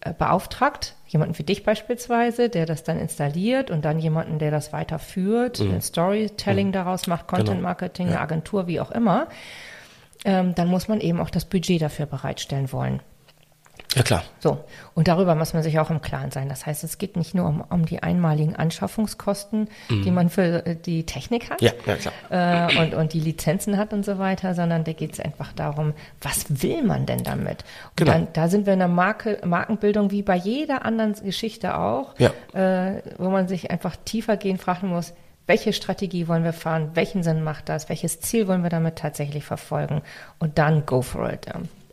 [0.00, 4.72] äh, beauftragt, jemanden wie dich beispielsweise, der das dann installiert und dann jemanden, der das
[4.72, 9.28] weiterführt, ein Storytelling daraus macht, Content Marketing, eine Agentur, wie auch immer,
[10.24, 13.00] ähm, dann muss man eben auch das Budget dafür bereitstellen wollen.
[13.94, 14.22] Ja klar.
[14.40, 14.58] So,
[14.94, 16.48] und darüber muss man sich auch im Klaren sein.
[16.50, 20.76] Das heißt, es geht nicht nur um, um die einmaligen Anschaffungskosten, die man für äh,
[20.76, 22.68] die Technik hat Ja, ja klar.
[22.70, 25.94] äh, und, und die Lizenzen hat und so weiter, sondern da geht es einfach darum,
[26.20, 27.64] was will man denn damit?
[27.90, 28.12] Und Genau.
[28.12, 32.30] dann, da sind wir in der Marke, Markenbildung wie bei jeder anderen Geschichte auch, Ja.
[32.52, 35.14] äh, wo man sich einfach tiefergehend fragen muss,
[35.46, 39.44] welche Strategie wollen wir fahren, welchen Sinn macht das, welches Ziel wollen wir damit tatsächlich
[39.44, 40.02] verfolgen
[40.40, 41.46] und dann go for it.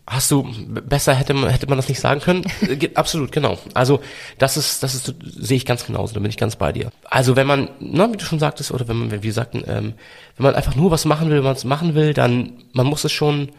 [0.06, 2.44] Hast du besser hätte man hätte man das nicht sagen können?
[2.96, 3.58] Absolut, genau.
[3.74, 4.02] Also
[4.38, 6.14] das ist das ist sehe ich ganz genauso.
[6.14, 6.92] Da bin ich ganz bei dir.
[7.06, 9.94] Also wenn man, na, wie du schon sagtest, oder wenn man, wie wir sagten, ähm,
[10.36, 13.06] wenn man einfach nur was machen will, wenn man es machen will, dann man muss
[13.06, 13.50] es schon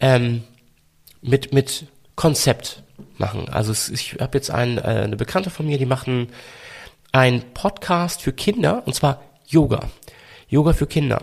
[0.00, 0.44] ähm,
[1.20, 2.82] mit mit Konzept
[3.18, 3.50] machen.
[3.50, 6.28] Also es, ich habe jetzt ein, äh, eine Bekannte von mir, die machen
[7.12, 9.80] ein Podcast für Kinder und zwar Yoga.
[10.48, 11.22] Yoga für Kinder.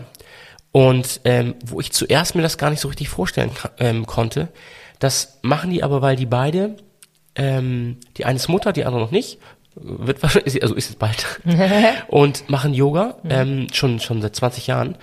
[0.72, 4.48] Und ähm, wo ich zuerst mir das gar nicht so richtig vorstellen ähm, konnte,
[4.98, 6.76] das machen die aber, weil die beide,
[7.34, 9.38] ähm, die eine ist Mutter, die andere noch nicht,
[9.74, 11.40] wird wahrscheinlich, also ist es bald,
[12.08, 14.96] und machen Yoga ähm, schon schon seit 20 Jahren.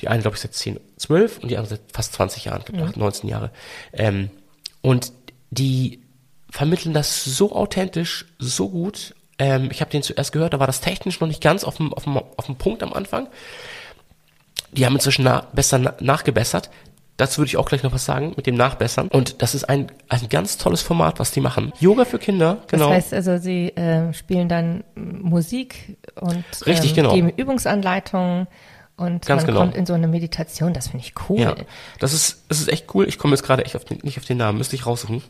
[0.00, 2.72] Die eine, glaube ich, seit 10, 12 und die andere seit fast 20 Jahren, ich
[2.72, 3.50] glaub, 19 Jahre.
[3.92, 4.30] Ähm,
[4.80, 5.12] und
[5.50, 6.00] die
[6.50, 9.14] vermitteln das so authentisch, so gut.
[9.38, 11.94] Ähm, ich habe den zuerst gehört, da war das technisch noch nicht ganz auf dem,
[11.94, 13.28] auf dem, auf dem Punkt am Anfang.
[14.72, 16.70] Die haben inzwischen na, besser na, nachgebessert.
[17.18, 19.08] Dazu würde ich auch gleich noch was sagen mit dem Nachbessern.
[19.08, 21.72] Und das ist ein, ein ganz tolles Format, was die machen.
[21.78, 22.88] Yoga für Kinder, genau.
[22.88, 27.14] Das heißt also, sie äh, spielen dann Musik und Richtig, ähm, genau.
[27.14, 28.48] geben Übungsanleitungen
[28.96, 29.60] und Ganz man genau.
[29.60, 30.72] kommt in so eine Meditation.
[30.72, 31.38] Das finde ich cool.
[31.40, 31.54] ja,
[31.98, 33.06] das ist, das ist echt cool.
[33.08, 35.22] Ich komme jetzt gerade echt auf den, nicht auf den Namen, müsste ich raussuchen.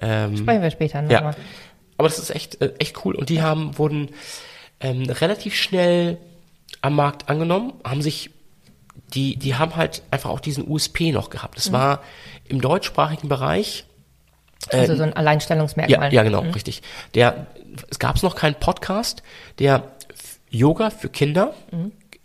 [0.00, 1.20] Ähm, Sprechen wir später Ja.
[1.20, 1.36] nochmal.
[1.98, 3.14] Aber das ist echt, äh, echt cool.
[3.14, 4.10] Und die haben, wurden
[4.80, 6.18] ähm, relativ schnell
[6.82, 8.30] am Markt angenommen, haben sich,
[9.14, 11.56] die, die haben halt einfach auch diesen USP noch gehabt.
[11.56, 12.02] Das war
[12.44, 13.84] im deutschsprachigen Bereich.
[14.70, 16.12] Also äh, so ein ja, Alleinstellungsmerkmal.
[16.12, 16.82] ja, genau, richtig.
[17.14, 17.46] Der,
[17.90, 19.22] es gab noch keinen Podcast,
[19.58, 19.92] der
[20.50, 21.54] Yoga für Kinder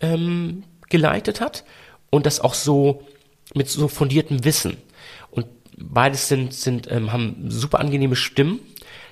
[0.00, 1.64] ähm, geleitet hat
[2.10, 3.06] und das auch so
[3.54, 4.76] mit so fundiertem Wissen.
[5.30, 8.60] Und beides sind, sind ähm, haben super angenehme Stimmen.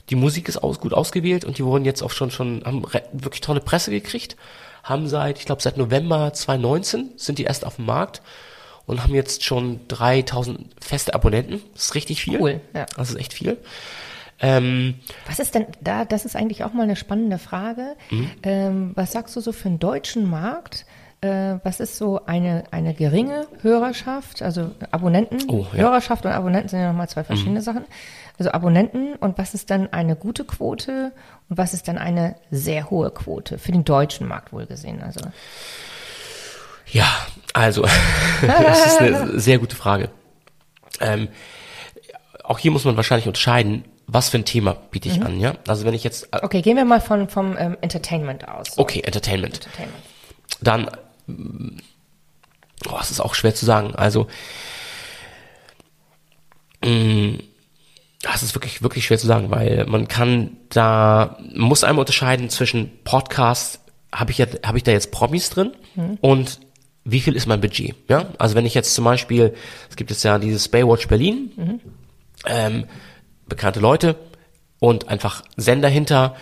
[0.09, 3.41] Die Musik ist aus, gut ausgewählt und die wurden jetzt auch schon, schon haben wirklich
[3.41, 4.37] tolle Presse gekriegt.
[4.83, 8.23] Haben seit, ich glaube, seit November 2019 sind die erst auf dem Markt
[8.87, 11.63] und haben jetzt schon 3000 feste Abonnenten.
[11.75, 12.41] Das ist richtig viel.
[12.41, 12.87] Cool, ja.
[12.97, 13.59] Das ist echt viel.
[14.41, 14.95] Ähm,
[15.27, 17.97] Was ist denn da, das ist eigentlich auch mal eine spannende Frage.
[18.11, 18.31] Mhm.
[18.43, 20.87] Ähm, was sagst du so für den deutschen Markt?
[21.23, 25.39] Äh, was ist so eine, eine geringe Hörerschaft, also Abonnenten?
[25.49, 25.79] Oh, ja.
[25.79, 25.79] Mhm.
[25.79, 27.85] Hörerschaft und Abonnenten sind ja nochmal zwei verschiedene Sachen.
[28.39, 31.13] Also Abonnenten und was ist dann eine gute Quote
[31.51, 35.03] und was ist dann eine sehr hohe Quote für den deutschen Markt wohlgesehen?
[35.03, 35.21] Also
[36.87, 37.05] Ja,
[37.53, 37.83] also,
[38.41, 40.09] das ist eine sehr gute Frage.
[41.01, 41.29] Ähm,
[42.45, 45.55] auch hier muss man wahrscheinlich unterscheiden, was für ein Thema biete ich an, ja?
[45.69, 48.79] Also wenn ich jetzt, äh, okay, gehen wir mal von vom ähm, Entertainment aus.
[48.79, 50.03] okay, Entertainment, Entertainment.
[50.61, 50.91] dann,
[52.89, 54.27] oh, es ist auch schwer zu sagen, also,
[56.85, 57.39] mh,
[58.23, 62.51] das ist wirklich, wirklich schwer zu sagen, weil man kann da, man muss einmal unterscheiden
[62.51, 63.81] zwischen Podcast,
[64.13, 65.73] habe ich, ja, habe ich da jetzt Promis drin
[66.21, 66.61] und
[67.05, 67.95] wie viel ist mein Budget?
[68.09, 69.55] Ja, also wenn ich jetzt zum Beispiel,
[69.89, 71.81] es gibt jetzt ja dieses Baywatch Berlin,
[72.47, 72.85] ähm,
[73.49, 74.17] bekannte Leute
[74.81, 76.37] und einfach Sender hinter,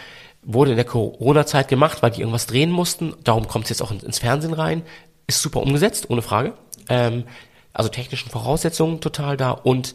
[0.48, 3.14] wurde in der Corona-Zeit gemacht, weil die irgendwas drehen mussten.
[3.22, 4.82] Darum kommt es jetzt auch ins, Fernsehen rein.
[5.26, 6.54] Ist super umgesetzt, ohne Frage.
[6.88, 7.24] Ähm,
[7.74, 9.94] also technischen Voraussetzungen total da und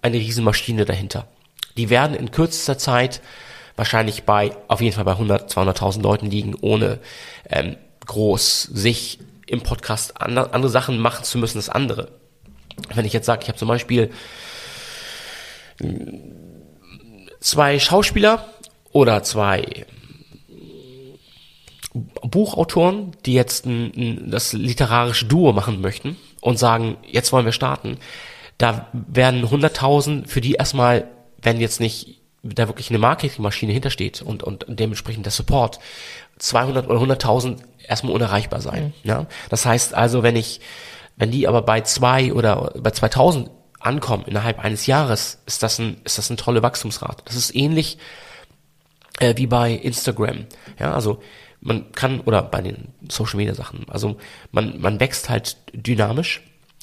[0.00, 1.28] eine Riesenmaschine dahinter.
[1.76, 3.20] Die werden in kürzester Zeit
[3.76, 6.98] wahrscheinlich bei, auf jeden Fall bei 100, 200.000 Leuten liegen, ohne
[7.48, 12.08] ähm, groß sich im Podcast andere, Sachen machen zu müssen, das andere.
[12.94, 14.10] Wenn ich jetzt sage, ich habe zum Beispiel
[17.40, 18.46] zwei Schauspieler
[18.92, 19.86] oder zwei
[21.92, 27.52] Buchautoren, die jetzt ein, ein, das literarische Duo machen möchten und sagen, jetzt wollen wir
[27.52, 27.98] starten,
[28.58, 31.08] da werden 100.000 für die erstmal,
[31.42, 35.78] wenn jetzt nicht da wirklich eine Marketingmaschine hintersteht und, und dementsprechend der Support,
[36.38, 38.94] 200 oder 100.000 erstmal unerreichbar sein.
[39.02, 39.26] Ja?
[39.50, 40.60] Das heißt also, wenn ich,
[41.16, 46.00] wenn die aber bei zwei oder bei 2000 ankommen innerhalb eines Jahres, ist das ein,
[46.04, 47.22] ist das eine tolle Wachstumsrate.
[47.24, 47.98] Das ist ähnlich
[49.20, 50.46] äh, wie bei Instagram.
[50.78, 51.22] Ja, also
[51.60, 54.16] man kann, oder bei den Social Media Sachen, also
[54.50, 56.42] man, man wächst halt dynamisch.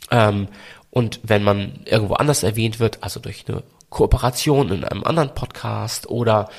[0.09, 0.47] Ähm,
[0.89, 6.09] und wenn man irgendwo anders erwähnt wird, also durch eine Kooperation in einem anderen Podcast
[6.09, 6.49] oder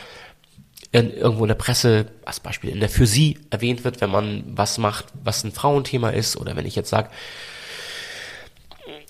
[0.92, 4.44] in, irgendwo in der Presse, als Beispiel in der für sie erwähnt wird, wenn man
[4.46, 7.10] was macht, was ein Frauenthema ist, oder wenn ich jetzt sage,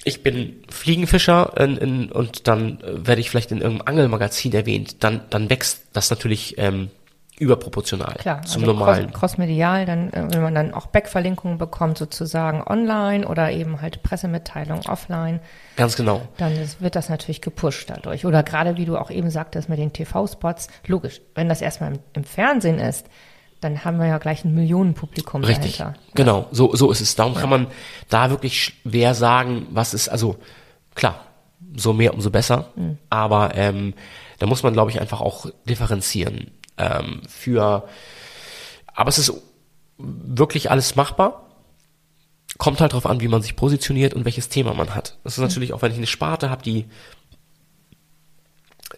[0.04, 5.02] ich bin Fliegenfischer in, in, und dann äh, werde ich vielleicht in irgendeinem Angelmagazin erwähnt,
[5.04, 6.90] dann, dann wächst das natürlich ähm,
[7.38, 9.06] überproportional Klar, zum also normalen.
[9.10, 14.02] Cross, crossmedial, dann, äh, wenn man dann auch Backverlinkungen bekommt, sozusagen online oder eben halt
[14.02, 15.40] Pressemitteilungen offline,
[15.76, 16.22] Ganz genau.
[16.36, 18.26] dann ist, wird das natürlich gepusht dadurch.
[18.26, 21.98] Oder gerade wie du auch eben sagtest mit den TV-Spots, logisch, wenn das erstmal im,
[22.14, 23.06] im Fernsehen ist,
[23.60, 25.78] dann haben wir ja gleich ein Millionenpublikum Richtig.
[25.78, 26.00] dahinter.
[26.14, 27.16] Genau, so, so ist es.
[27.16, 27.66] Darum kann man
[28.08, 30.36] da wirklich schwer sagen, was ist, also
[30.94, 31.26] klar,
[31.76, 32.70] so mehr, umso besser.
[32.76, 32.98] Mhm.
[33.10, 33.94] Aber ähm,
[34.38, 36.52] da muss man, glaube ich, einfach auch differenzieren.
[36.76, 37.88] Ähm, für
[38.94, 39.32] aber es ist
[39.98, 41.46] wirklich alles machbar.
[42.58, 45.18] Kommt halt drauf an, wie man sich positioniert und welches Thema man hat.
[45.22, 46.86] Das ist natürlich auch, wenn ich eine Sparte habe, die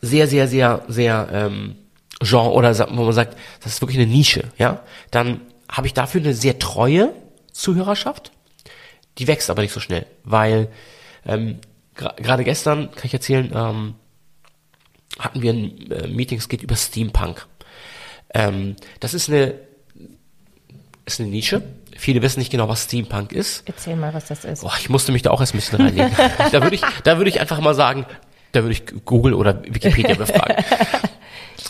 [0.00, 1.76] sehr, sehr, sehr, sehr ähm,
[2.20, 6.20] Genre oder wo man sagt, das ist wirklich eine Nische, ja, dann habe ich dafür
[6.20, 7.12] eine sehr treue
[7.52, 8.32] Zuhörerschaft.
[9.18, 10.68] Die wächst aber nicht so schnell, weil
[11.26, 11.58] ähm,
[11.94, 13.94] gerade gestern kann ich erzählen, ähm,
[15.18, 17.46] hatten wir ein äh, Meeting, es geht über Steampunk.
[18.32, 19.54] Ähm, das ist eine
[21.04, 21.62] ist eine Nische.
[21.96, 23.64] Viele wissen nicht genau, was Steampunk ist.
[23.66, 24.62] Erzähl mal, was das ist.
[24.62, 26.12] Boah, ich musste mich da auch erst ein bisschen reinlegen.
[26.52, 28.06] da würde ich, da würde ich einfach mal sagen,
[28.52, 30.64] da würde ich Google oder Wikipedia befragen.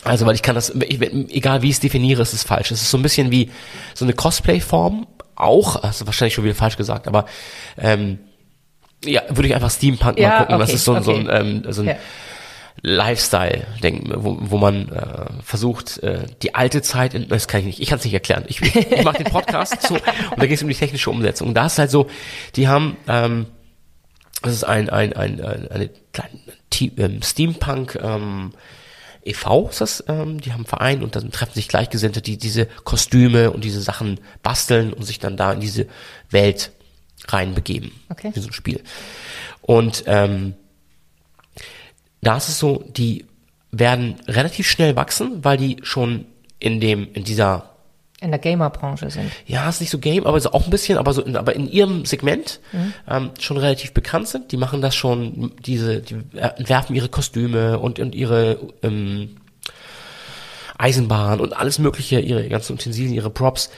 [0.05, 2.71] Also, weil ich kann das, ich, egal wie ich es definiere, es ist falsch.
[2.71, 3.51] Es ist so ein bisschen wie
[3.95, 7.27] so eine Cosplay-Form, auch, also wahrscheinlich schon wieder falsch gesagt, aber
[7.79, 8.19] ähm,
[9.05, 10.59] ja, würde ich einfach Steampunk Ja, mal gucken.
[10.59, 11.41] das okay, ist so, ein so ein, okay.
[11.41, 11.97] ähm, so ein Ja.
[12.83, 17.81] Lifestyle-Denken, wo, wo man äh, versucht, äh, die alte Zeit, in, das kann ich nicht,
[17.81, 18.45] ich kann es nicht erklären.
[18.47, 20.03] Ich, ich mache den Podcast so und
[20.39, 21.49] da geht es um die technische Umsetzung.
[21.49, 22.07] Und da ist halt so,
[22.57, 23.47] die haben, ähm,
[24.43, 26.39] das ist ein, ein, ein, ein eine kleine
[26.97, 28.53] ähm, Steampunk ähm,
[29.25, 29.69] e.V.
[29.69, 33.51] ist das, ähm, die haben einen Verein und dann treffen sich Gleichgesinnte, die diese Kostüme
[33.51, 35.87] und diese Sachen basteln und sich dann da in diese
[36.31, 36.73] Welt
[37.29, 37.93] reinbegeben.
[38.09, 38.31] Okay.
[38.35, 38.83] Wie so ein Spiel.
[39.61, 40.55] Und ähm,
[42.23, 43.27] da ist es so, die
[43.71, 46.27] werden relativ schnell wachsen, weil die schon
[46.59, 47.70] in dem, in dieser
[48.21, 49.31] in der Gamer-Branche sind.
[49.47, 51.71] ja, ist nicht so Game, aber so auch ein bisschen, aber so, in, aber in
[51.71, 52.61] ihrem Segment
[53.09, 54.53] ähm, schon relativ bekannt sind.
[54.53, 59.37] Die machen das schon, diese, die entwerfen ihre Kostüme und, und ihre ähm,
[60.77, 63.71] Eisenbahn und alles mögliche, ihre ganzen Utensilien, ihre Props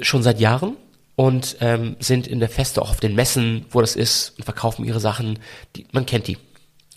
[0.00, 0.76] schon seit Jahren
[1.16, 4.84] und ähm, sind in der Feste auch auf den Messen, wo das ist und verkaufen
[4.84, 5.38] ihre Sachen.
[5.76, 6.38] Die, man kennt die,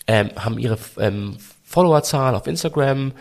[0.06, 3.12] ähm, haben ihre ähm, Followerzahl auf Instagram,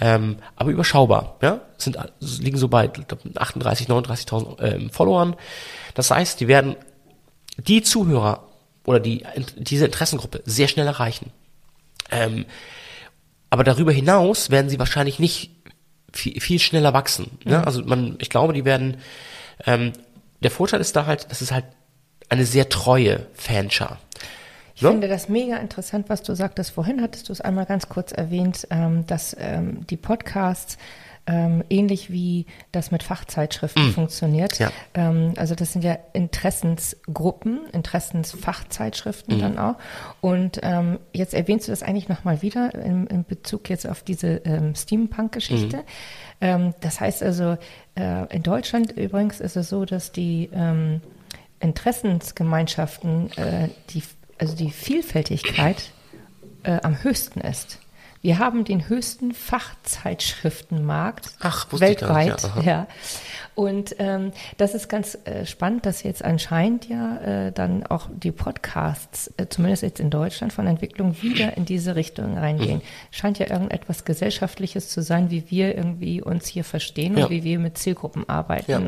[0.00, 5.34] ähm, aber überschaubar, ja, sind liegen so bei glaub, 38, 39.000 ähm, Followern.
[5.94, 6.76] Das heißt, die werden
[7.56, 8.44] die Zuhörer
[8.84, 9.24] oder die
[9.56, 11.32] diese Interessengruppe sehr schnell erreichen.
[12.10, 12.46] Ähm,
[13.50, 15.50] aber darüber hinaus werden sie wahrscheinlich nicht
[16.12, 17.38] viel, viel schneller wachsen.
[17.44, 17.66] Ne?
[17.66, 18.98] Also man, ich glaube, die werden.
[19.66, 19.92] Ähm,
[20.40, 21.64] der Vorteil ist da halt, das ist halt
[22.28, 23.98] eine sehr treue Fanschar.
[24.80, 26.70] Ich finde das mega interessant, was du sagtest.
[26.70, 30.78] Vorhin hattest du es einmal ganz kurz erwähnt, ähm, dass ähm, die Podcasts
[31.26, 34.58] ähm, ähnlich wie das mit Fachzeitschriften funktioniert.
[34.58, 34.70] Ja.
[35.36, 39.74] Also das sind ja Interessensgruppen, Interessensfachzeitschriften dann auch.
[40.22, 44.40] Und ähm, jetzt erwähnst du das eigentlich nochmal wieder in, in Bezug jetzt auf diese
[44.44, 45.84] ähm, Steampunk-Geschichte.
[46.40, 47.58] Ähm, das heißt also,
[47.94, 50.48] äh, in Deutschland übrigens ist es so, dass die
[51.60, 54.02] Interessensgemeinschaften, äh, die,
[54.38, 55.90] also die Vielfältigkeit
[56.62, 57.78] äh, am höchsten ist.
[58.20, 62.42] Wir haben den höchsten Fachzeitschriftenmarkt Ach, wusste ich weltweit.
[62.56, 62.86] ja, ja.
[63.54, 68.32] Und ähm, das ist ganz äh, spannend, dass jetzt anscheinend ja äh, dann auch die
[68.32, 72.82] Podcasts, äh, zumindest jetzt in Deutschland, von Entwicklung wieder in diese Richtung reingehen.
[73.12, 77.24] Scheint ja irgendetwas Gesellschaftliches zu sein, wie wir irgendwie uns hier verstehen Ja.
[77.26, 78.70] und wie wir mit Zielgruppen arbeiten.
[78.70, 78.80] Ja.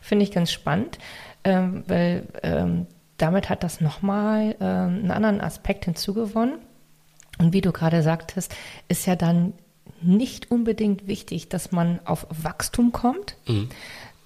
[0.00, 0.98] Finde ich ganz spannend,
[1.44, 2.86] ähm, weil ähm,
[3.18, 4.66] damit hat das nochmal ähm,
[5.00, 6.54] einen anderen Aspekt hinzugewonnen.
[7.38, 8.54] Und wie du gerade sagtest,
[8.88, 9.52] ist ja dann
[10.02, 13.36] nicht unbedingt wichtig, dass man auf Wachstum kommt,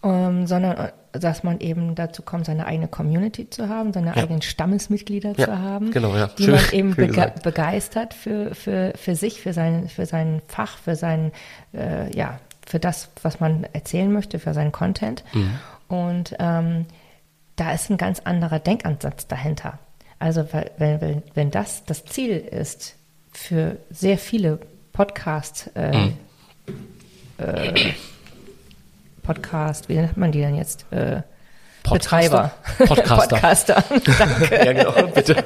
[0.03, 4.23] ähm, sondern äh, dass man eben dazu kommt, seine eigene Community zu haben, seine Ja.
[4.23, 6.29] eigenen Stammesmitglieder Ja, zu haben, genau, ja.
[6.39, 10.79] die Schön- man eben bege begeistert für, für, für sich, für sein, für sein Fach,
[10.79, 11.33] für sein,
[11.75, 15.25] äh, ja, für das, was man erzählen möchte, für seinen Content.
[15.35, 15.51] Mhm.
[15.89, 16.87] Und ähm,
[17.61, 19.79] da ist ein ganz anderer Denkansatz dahinter.
[20.19, 20.47] Also
[20.79, 22.95] wenn, wenn, wenn das das Ziel ist
[23.33, 24.59] für sehr viele
[24.93, 26.17] Podcast, äh, Mhm.
[27.39, 27.93] äh,
[29.23, 30.87] Podcast, wie nennt man die denn jetzt?
[30.91, 31.23] Äh,
[31.83, 32.53] Podcaster?
[32.79, 32.87] Betreiber.
[32.95, 33.83] Podcaster.
[33.83, 33.85] Podcaster.
[34.19, 34.57] Danke.
[34.65, 35.37] Ja, genau, bitte.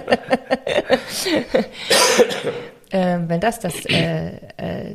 [2.90, 4.94] Ähm, wenn das das äh, äh,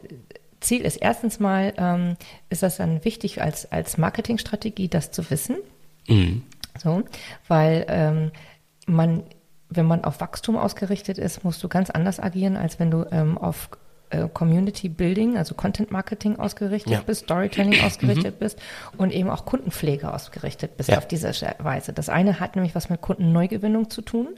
[0.62, 2.16] Ziel ist, erstens mal ähm,
[2.50, 5.58] ist das dann wichtig als, als Marketingstrategie, das zu wissen.
[6.08, 6.44] Mhm.
[6.80, 7.04] So,
[7.48, 8.32] weil ähm,
[8.88, 9.24] man,
[9.70, 13.38] wenn man auf Wachstum ausgerichtet ist, musst du ganz anders agieren, als wenn du ähm,
[13.38, 13.70] auf
[14.12, 17.02] äh, Community Building, also Content Marketing ausgerichtet Ja.
[17.02, 18.58] bist, Storytelling ausgerichtet bist
[18.98, 20.98] und eben auch Kundenpflege ausgerichtet bist Ja.
[20.98, 21.94] auf diese Weise.
[21.94, 24.30] Das eine hat nämlich was mit Kundenneugewinnung zu tun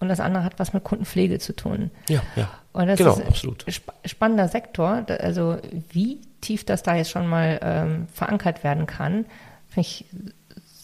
[0.00, 1.92] und das andere hat was mit Kundenpflege zu tun.
[2.08, 2.50] Ja, ja.
[2.72, 3.64] Und das genau, ist ein absolut.
[3.70, 5.04] sp spannender Sektor.
[5.20, 5.58] Also
[5.92, 9.26] wie tief das da jetzt schon mal ähm, verankert werden kann,
[9.68, 10.06] finde ich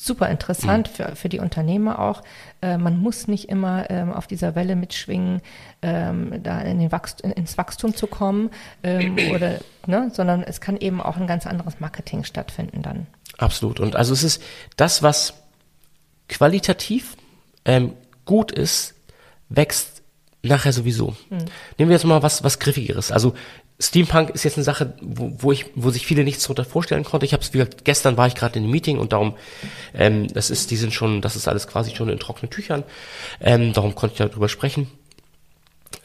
[0.01, 0.95] super interessant Mhm.
[0.95, 2.23] für, für die Unternehmer auch.
[2.63, 5.43] Äh, man muss nicht immer ähm, auf dieser Welle mitschwingen,
[5.83, 8.51] ähm, da in den Wachst in, ins Wachstum zu kommen,
[8.83, 13.07] ähm, oder, ne, sondern es kann eben auch ein ganz anderes Marketing stattfinden dann.
[13.39, 13.79] Absolut.
[13.79, 14.43] Und also es ist
[14.77, 15.35] das, was
[16.29, 17.17] qualitativ
[17.65, 17.93] ähm,
[18.25, 18.95] gut ist,
[19.49, 20.03] wächst
[20.43, 21.15] nachher sowieso.
[21.29, 23.13] Nehmen wir jetzt mal was, was Griffigeres.
[23.13, 23.35] Also
[23.81, 27.25] Steampunk ist jetzt eine Sache, wo, wo ich, wo sich viele nichts darunter vorstellen konnte.
[27.25, 27.51] Ich habe es,
[27.83, 29.35] gestern war ich gerade in einem Meeting und darum,
[29.95, 32.85] ähm, das ist, die sind schon, das ist alles quasi schon in trockenen Tüchern.
[33.41, 34.91] Ähm, darum konnte ich darüber sprechen.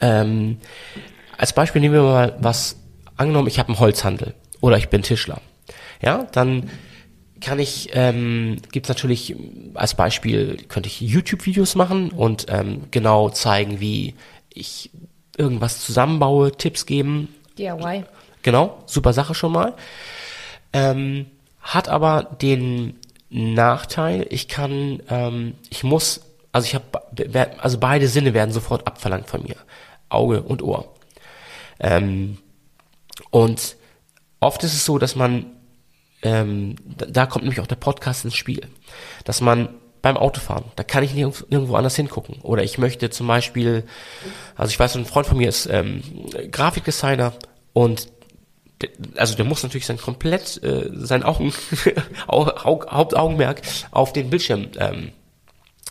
[0.00, 0.58] Ähm,
[1.36, 2.76] als Beispiel nehmen wir mal was,
[3.16, 5.40] angenommen, ich habe einen Holzhandel oder ich bin Tischler.
[6.00, 6.70] Ja, dann
[7.40, 9.36] kann ich, ähm, gibt natürlich
[9.74, 14.14] als Beispiel, könnte ich YouTube-Videos machen und ähm, genau zeigen, wie
[14.52, 14.90] ich
[15.36, 17.28] irgendwas zusammenbaue, Tipps geben.
[17.58, 18.04] DIY.
[18.42, 19.74] Genau, super Sache schon mal.
[20.72, 21.26] Ähm,
[21.60, 26.20] hat aber den Nachteil, ich kann, ähm, ich muss,
[26.52, 29.56] also ich habe, also beide Sinne werden sofort abverlangt von mir.
[30.08, 30.94] Auge und Ohr.
[31.80, 32.38] Ähm,
[33.30, 33.76] und
[34.40, 35.46] oft ist es so, dass man,
[36.22, 38.68] ähm, da, da kommt nämlich auch der Podcast ins Spiel,
[39.24, 39.70] dass man
[40.06, 42.36] beim Autofahren, da kann ich nirgendwo, anders hingucken.
[42.42, 43.82] Oder ich möchte zum Beispiel,
[44.54, 46.00] also ich weiß, ein Freund von mir ist ähm,
[46.52, 47.32] Grafikdesigner
[47.72, 48.08] und
[48.82, 51.52] der- also der muss natürlich sein komplett äh, sein Augen,
[52.28, 55.10] Au- Au- Hauptaugenmerk auf den Bildschirm ähm,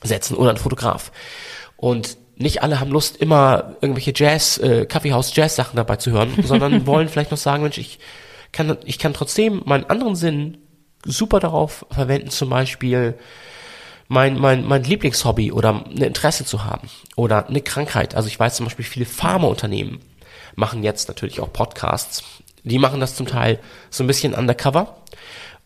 [0.02, 1.12] setzen oder ein Fotograf.
[1.76, 7.10] Und nicht alle haben Lust, immer irgendwelche Jazz, äh, Kaffeehaus-Jazz-Sachen dabei zu hören, sondern wollen
[7.10, 8.00] vielleicht noch sagen, Mensch, ich
[8.54, 10.58] kann, ich kann trotzdem meinen anderen Sinn
[11.04, 13.16] super darauf verwenden, zum Beispiel
[14.08, 18.16] mein, mein, mein Lieblingshobby oder ein Interesse zu haben oder eine Krankheit.
[18.16, 20.00] Also ich weiß zum Beispiel, viele Pharmaunternehmen
[20.56, 22.24] machen jetzt natürlich auch Podcasts.
[22.64, 24.98] Die machen das zum Teil so ein bisschen undercover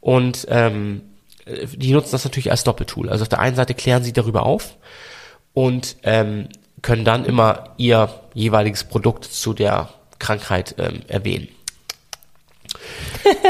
[0.02, 1.02] und ähm,
[1.46, 3.10] die nutzen das natürlich als Doppeltool.
[3.10, 4.76] Also auf der einen Seite klären sie darüber auf
[5.54, 6.50] und ähm,
[6.82, 11.50] können dann immer ihr jeweiliges Produkt zu der Krankheit ähm, erwähnen.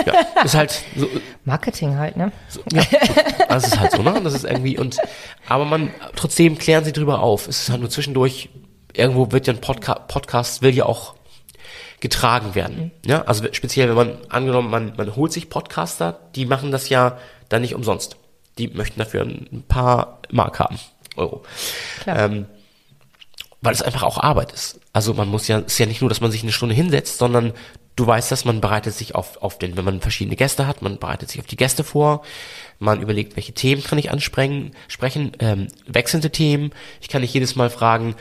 [0.06, 1.08] Ja, ist halt so,
[1.46, 2.32] Marketing halt, ne?
[2.48, 2.84] so, ja,
[3.48, 4.20] das ist halt so, ne?
[4.24, 4.98] Das ist irgendwie und
[5.48, 7.48] aber man trotzdem klären sie drüber auf.
[7.48, 8.50] Es ist halt nur zwischendurch
[8.94, 11.16] irgendwo wird ja ein Podca Podcast will ja auch
[12.00, 12.92] getragen werden.
[13.06, 17.18] Ja, also speziell wenn man angenommen man man holt sich Podcaster, die machen das ja
[17.50, 18.18] dann nicht umsonst.
[18.58, 20.80] Die möchten dafür ein paar Mark haben,
[21.16, 21.44] Euro.
[22.02, 22.20] Klar.
[22.20, 22.46] Ähm,
[23.62, 24.80] weil es einfach auch Arbeit ist.
[24.94, 27.18] Also man muss ja, es ist ja nicht nur, dass man sich eine Stunde hinsetzt,
[27.18, 27.54] sondern
[28.00, 30.98] du weißt dass man bereitet sich auf, auf den, wenn man verschiedene Gäste hat, man
[30.98, 32.24] bereitet sich auf die Gäste vor,
[32.80, 36.72] man überlegt, welche Themen kann ich ansprechen, sprechen, ähm, wechselnde Themen.
[37.02, 38.16] Ich kann nicht jedes Mal fragen,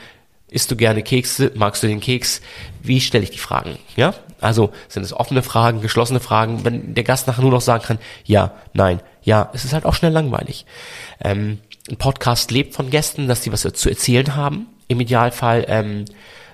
[0.50, 2.40] isst du gerne Kekse, magst du den Keks?
[2.82, 3.78] Wie stelle ich die Fragen?
[3.94, 6.64] Ja, also sind es offene Fragen, geschlossene Fragen.
[6.64, 9.94] Wenn der Gast nachher nur noch sagen kann, ja, nein, ja, es ist halt auch
[9.94, 10.66] schnell langweilig.
[11.22, 11.58] Ähm,
[11.88, 14.66] ein Podcast lebt von Gästen, dass sie was zu erzählen haben.
[14.88, 16.06] Im Idealfall ähm,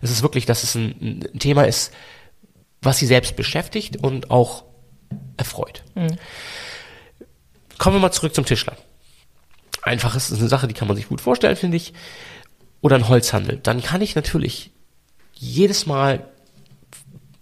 [0.04, 1.90] es ist wirklich, dass es ein, ein Thema ist,
[2.84, 4.64] was sie selbst beschäftigt und auch
[5.36, 5.82] erfreut.
[7.78, 8.76] Kommen wir mal zurück zum Tischler.
[9.82, 11.92] Einfach ist eine Sache, die kann man sich gut vorstellen, finde ich.
[12.80, 13.58] Oder ein Holzhandel.
[13.62, 14.70] Dann kann ich natürlich
[15.34, 16.28] jedes Mal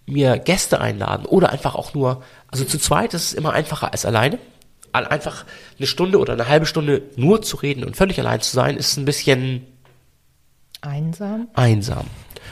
[0.05, 4.05] mir Gäste einladen oder einfach auch nur, also zu zweit ist es immer einfacher als
[4.05, 4.37] alleine.
[4.91, 5.45] Al- Einfach
[5.77, 8.97] eine Stunde oder eine halbe Stunde nur zu reden und völlig allein zu sein, ist
[8.97, 9.65] ein bisschen
[10.81, 11.47] Einsam.
[11.53, 12.05] einsam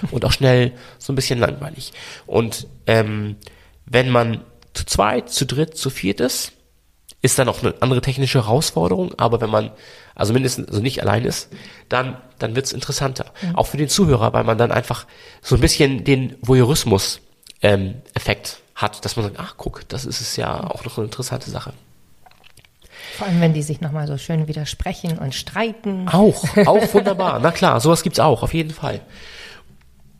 [0.09, 1.93] und auch schnell so ein bisschen langweilig.
[2.25, 3.35] Und ähm,
[3.85, 4.41] wenn man
[4.73, 6.53] zu zweit, zu dritt, zu viert ist,
[7.21, 9.71] ist dann auch eine andere technische Herausforderung, aber wenn man
[10.15, 11.49] also mindestens also nicht allein ist,
[11.87, 13.25] dann dann wird's interessanter.
[13.53, 15.05] Auch für den Zuhörer, weil man dann einfach
[15.41, 17.21] so ein bisschen den Voyeurismus
[17.61, 21.05] ähm, Effekt hat, dass man sagt, ach guck, das ist es ja auch noch eine
[21.05, 21.73] interessante Sache.
[23.17, 26.07] Vor allem, wenn die sich nochmal so schön widersprechen und streiten.
[26.07, 27.39] Auch, auch wunderbar.
[27.39, 29.01] Na klar, sowas gibt's auch, auf jeden Fall.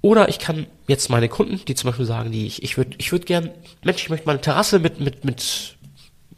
[0.02, 3.12] Oder ich kann jetzt meine Kunden, die zum Beispiel sagen, die ich, ich würde, ich
[3.12, 3.52] würde gern,
[3.84, 5.76] Mensch, ich möchte mal eine Terrasse mit, mit, mit,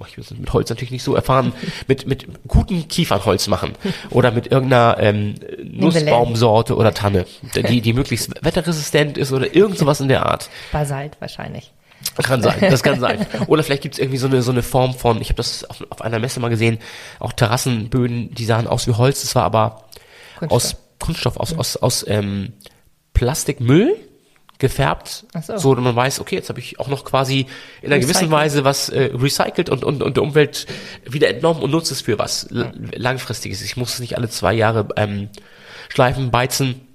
[0.05, 1.53] ich bin mit Holz natürlich nicht so erfahren,
[1.87, 3.73] mit, mit gutem Kiefernholz machen.
[4.09, 10.01] Oder mit irgendeiner ähm, Nussbaumsorte oder Tanne, die, die möglichst wetterresistent ist oder irgend sowas
[10.01, 10.49] in der Art.
[10.73, 11.71] Basalt wahrscheinlich.
[12.21, 13.25] Kann sein, das kann sein.
[13.47, 15.83] Oder vielleicht gibt es irgendwie so eine, so eine Form von, ich habe das auf,
[15.89, 16.79] auf einer Messe mal gesehen,
[17.19, 19.85] auch Terrassenböden, die sahen aus wie Holz, das war aber
[20.37, 20.51] Kunststoff.
[20.51, 22.53] aus Kunststoff, aus, aus, aus ähm,
[23.13, 23.95] Plastikmüll
[24.59, 25.57] gefärbt, so.
[25.57, 27.47] so dass man weiß, okay, jetzt habe ich auch noch quasi
[27.81, 28.31] in einer gewissen Recycelt.
[28.31, 30.67] Weise was äh, recycelt und, und, und der Umwelt
[31.05, 33.61] wieder entnommen und nutze es für was l- langfristiges.
[33.61, 35.29] Ich muss es nicht alle zwei Jahre ähm,
[35.89, 36.87] schleifen, beizen.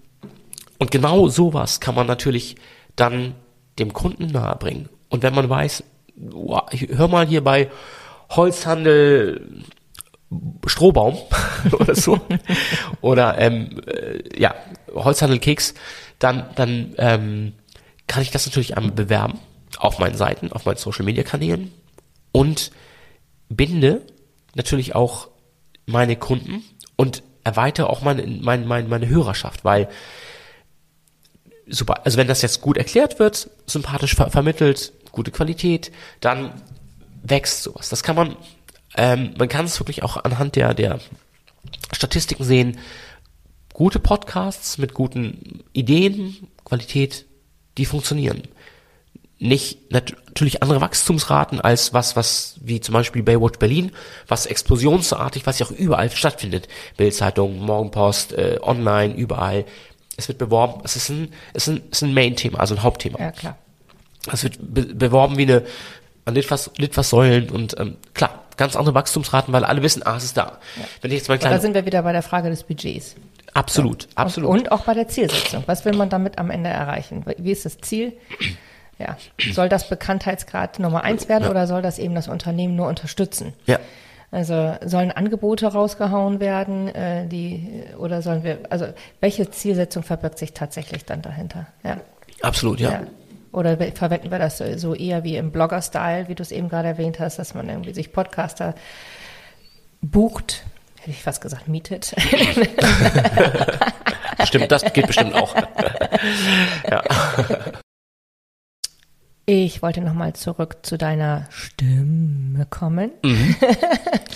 [0.78, 2.56] Und genau sowas kann man natürlich
[2.96, 3.34] dann
[3.78, 4.88] dem Kunden nahebringen.
[5.10, 5.84] Und wenn man weiß,
[6.16, 7.70] wow, ich- hör mal hier bei
[8.30, 9.62] Holzhandel
[10.66, 11.18] Strohbaum
[11.72, 12.20] oder so
[13.00, 14.54] oder ähm, äh, ja
[14.94, 15.74] Holzhandel Keks,
[16.18, 17.52] dann dann ähm,
[18.06, 19.38] kann ich das natürlich einmal bewerben
[19.78, 21.72] auf meinen Seiten, auf meinen Social Media Kanälen
[22.32, 22.70] und
[23.48, 24.02] binde
[24.54, 25.28] natürlich auch
[25.86, 26.62] meine Kunden
[26.96, 29.88] und erweitere auch meine meine meine, meine Hörerschaft, weil
[31.68, 36.52] super, also wenn das jetzt gut erklärt wird, sympathisch ver vermittelt, gute Qualität, dann
[37.22, 37.88] wächst sowas.
[37.88, 38.36] Das kann man,
[38.96, 41.00] ähm, man kann es wirklich auch anhand der, der
[41.92, 42.78] Statistiken sehen.
[43.78, 47.26] Gute Podcasts mit guten Ideen, Qualität,
[47.76, 48.42] die funktionieren.
[49.38, 53.92] Nicht nat natürlich andere Wachstumsraten als was, was wie zum Beispiel Baywatch Berlin,
[54.26, 56.66] was explosionsartig, was ja auch überall stattfindet.
[56.96, 59.64] Bildzeitung, Morgenpost, äh, online, überall.
[60.16, 62.82] Es wird beworben, es ist ein, es ist ein, es ist ein Main-Thema, also ein
[62.82, 63.20] Hauptthema.
[63.20, 63.58] Ja, klar.
[64.32, 65.64] Es wird be beworben wie eine
[66.24, 70.36] an Litfaß, Litfaßsäulen und ähm, klar, ganz andere Wachstumsraten, weil alle wissen, ah, es ist
[70.36, 70.58] da.
[71.00, 73.14] Wenn ich jetzt mal Da klein, sind wir wieder bei der Frage des Budgets.
[73.58, 74.50] Absolut, absolut.
[74.50, 75.62] Und auch bei der Zielsetzung.
[75.66, 77.24] Was will man damit am Ende erreichen?
[77.38, 78.12] Wie ist das Ziel?
[78.98, 79.16] Ja.
[79.52, 83.52] Soll das Bekanntheitsgrad Nummer eins werden oder soll das eben das Unternehmen nur unterstützen?
[83.66, 83.78] ja,
[84.32, 88.86] Also sollen Angebote rausgehauen werden, äh, die oder sollen wir, also
[89.20, 91.66] welche Zielsetzung verbirgt sich tatsächlich dann dahinter?
[91.84, 91.98] Ja.
[92.42, 92.90] absolut, ja.
[92.90, 93.00] ja.
[93.52, 96.88] Oder we- verwenden wir das so eher wie im Blogger-Style, wie du es eben gerade
[96.88, 98.74] erwähnt hast, dass man irgendwie sich Podcaster
[100.02, 100.64] bucht,
[101.00, 102.14] hätte ich fast gesagt, mietet.
[104.44, 105.54] Stimmt, das geht bestimmt auch.
[106.90, 107.02] ja.
[109.50, 113.12] Ich wollte nochmal zurück zu deiner Stimme kommen.
[113.22, 113.56] Mhm.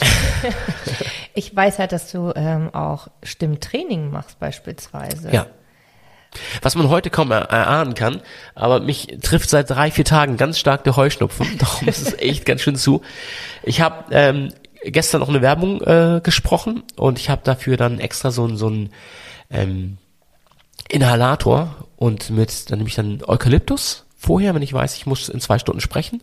[1.34, 5.30] ich weiß halt, dass du ähm, auch Stimmtraining machst beispielsweise.
[5.30, 5.48] Ja.
[6.62, 8.22] Was man heute kaum er erahnen kann,
[8.54, 11.58] aber mich trifft seit drei, vier Tagen ganz stark der Heuschnupfen.
[11.58, 13.02] Darum ist es echt ganz schön zu.
[13.64, 14.54] Ich habe ähm,
[14.84, 18.90] gestern noch eine Werbung äh, gesprochen und ich habe dafür dann extra so, so ein
[19.50, 19.98] ähm,
[20.88, 25.40] Inhalator und mit, dann nehme ich dann Eukalyptus vorher, wenn ich weiß, ich muss in
[25.40, 26.22] zwei Stunden sprechen,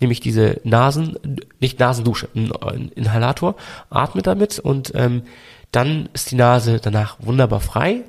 [0.00, 1.16] nehme ich diese Nasen,
[1.60, 3.56] nicht Nasendusche, einen Inhalator,
[3.90, 5.22] atme damit und ähm,
[5.72, 8.02] dann ist die Nase danach wunderbar frei.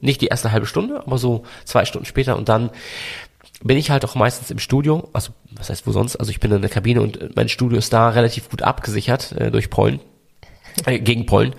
[0.00, 2.70] Nicht die erste halbe Stunde, aber so zwei Stunden später und dann
[3.62, 6.50] bin ich halt auch meistens im Studio, also was heißt wo sonst, also ich bin
[6.52, 10.00] in der Kabine und mein Studio ist da relativ gut abgesichert äh, durch Pollen
[10.86, 11.54] äh, gegen Pollen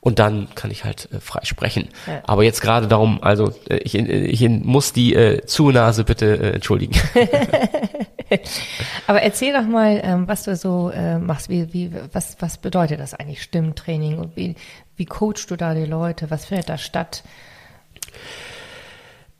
[0.00, 1.88] und dann kann ich halt äh, frei sprechen.
[2.06, 2.22] Ja.
[2.26, 6.94] Aber jetzt gerade darum, also äh, ich, ich muss die äh, Zunase bitte äh, entschuldigen.
[9.06, 11.48] Aber erzähl doch mal, ähm, was du so äh, machst.
[11.48, 14.54] Wie, wie, was, was bedeutet das eigentlich Stimmtraining und wie,
[14.96, 16.30] wie coachst du da die Leute?
[16.30, 17.22] Was findet da statt?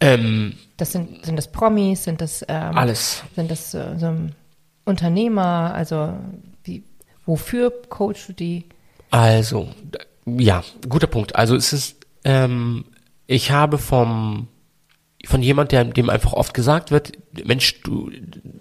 [0.05, 2.05] Ähm, das sind, sind das Promis?
[2.05, 3.23] Sind das ähm, alles?
[3.35, 4.15] Sind das äh, so
[4.85, 5.73] Unternehmer?
[5.75, 6.15] Also
[6.65, 6.85] wie,
[7.25, 8.67] wofür coachst du die?
[9.11, 9.69] Also,
[10.27, 11.37] ja, guter Punkt.
[11.37, 12.85] Also es ist, ähm,
[13.27, 14.49] ich habe vom
[15.27, 17.13] von jemand, der dem einfach oft gesagt wird,
[17.47, 18.11] Mensch, du,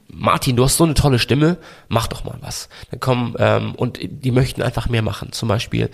[0.08, 1.58] Martin, du hast so eine tolle Stimme,
[1.89, 2.70] mach doch mal was.
[2.89, 5.34] Dann kommen ähm, und die möchten einfach mehr machen.
[5.34, 5.89] Zum Beispiel,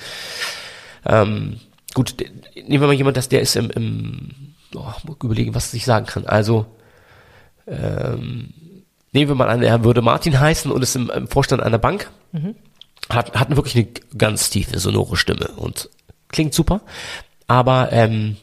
[1.08, 1.60] ähm,
[1.96, 2.16] gut,
[2.56, 4.94] nehmen wir mal jemand, dass der ist im, im oh,
[5.24, 6.26] überlegen, was ich sagen kann.
[6.26, 6.66] Also
[7.68, 8.54] ähm,
[9.12, 12.10] nehmen wir mal an, er würde Martin heißen und ist im, im Vorstand einer Bank.
[12.32, 12.56] Mhm
[13.10, 15.90] hat, hat wirklich eine ganz tiefe, sonore Stimme und
[16.30, 16.82] klingt super.
[17.48, 18.38] Aber ähm,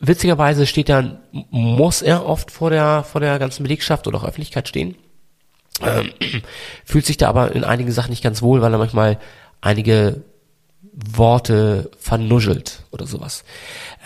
[0.00, 1.18] witzigerweise steht dann,
[1.50, 4.96] muss er oft vor der, vor der ganzen Belegschaft oder auch Öffentlichkeit stehen.
[5.82, 6.10] Ähm,
[6.84, 9.18] fühlt sich da aber in einigen Sachen nicht ganz wohl, weil er manchmal
[9.60, 10.22] einige
[10.92, 13.44] Worte vernuschelt oder sowas.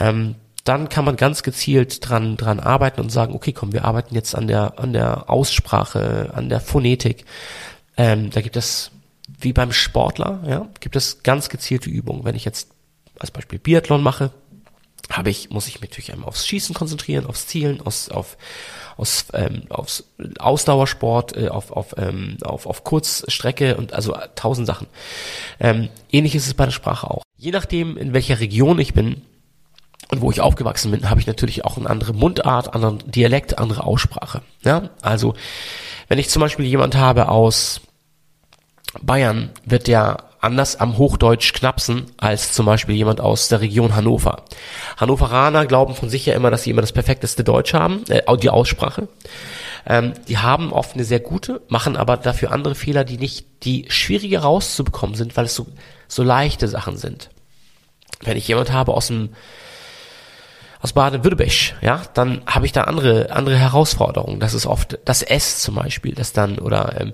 [0.01, 0.35] Ähm,
[0.65, 4.35] dann kann man ganz gezielt dran, dran arbeiten und sagen, okay, komm, wir arbeiten jetzt
[4.35, 7.25] an der, an der Aussprache, an der Phonetik.
[7.97, 8.91] Ähm, da gibt es
[9.39, 12.25] wie beim Sportler, ja, gibt es ganz gezielte Übungen.
[12.25, 12.69] Wenn ich jetzt
[13.19, 14.33] als Beispiel Biathlon mache,
[15.11, 18.37] habe ich, muss ich mich natürlich einmal aufs Schießen konzentrieren, aufs Zielen, aus, auf,
[18.97, 20.05] aus, ähm, aufs
[20.39, 24.87] Ausdauersport, äh, auf, auf, ähm, auf, auf Kurzstrecke und also tausend Sachen.
[25.59, 27.23] Ähm, ähnlich ist es bei der Sprache auch.
[27.37, 29.23] Je nachdem, in welcher Region ich bin
[30.09, 33.85] und wo ich aufgewachsen bin, habe ich natürlich auch eine andere Mundart, anderen Dialekt, andere
[33.85, 34.43] Aussprache.
[34.63, 35.35] Ja, also
[36.09, 37.81] wenn ich zum Beispiel jemand habe aus
[39.01, 44.45] Bayern wird ja anders am Hochdeutsch knapsen als zum Beispiel jemand aus der Region Hannover.
[44.97, 48.51] Hannoveraner glauben von sich ja immer, dass sie immer das perfekteste Deutsch haben, äh, die
[48.51, 49.09] Aussprache.
[49.87, 53.87] Ähm, die haben oft eine sehr gute, machen aber dafür andere Fehler, die nicht, die
[53.89, 55.67] schwieriger rauszubekommen sind, weil es so,
[56.09, 57.31] so leichte Sachen sind.
[58.23, 59.31] Wenn ich jemand habe aus dem
[60.81, 64.41] aus Baden-Württemberg, ja, dann habe ich da andere andere Herausforderungen.
[64.41, 67.13] Das ist oft das S zum Beispiel, das dann oder ähm,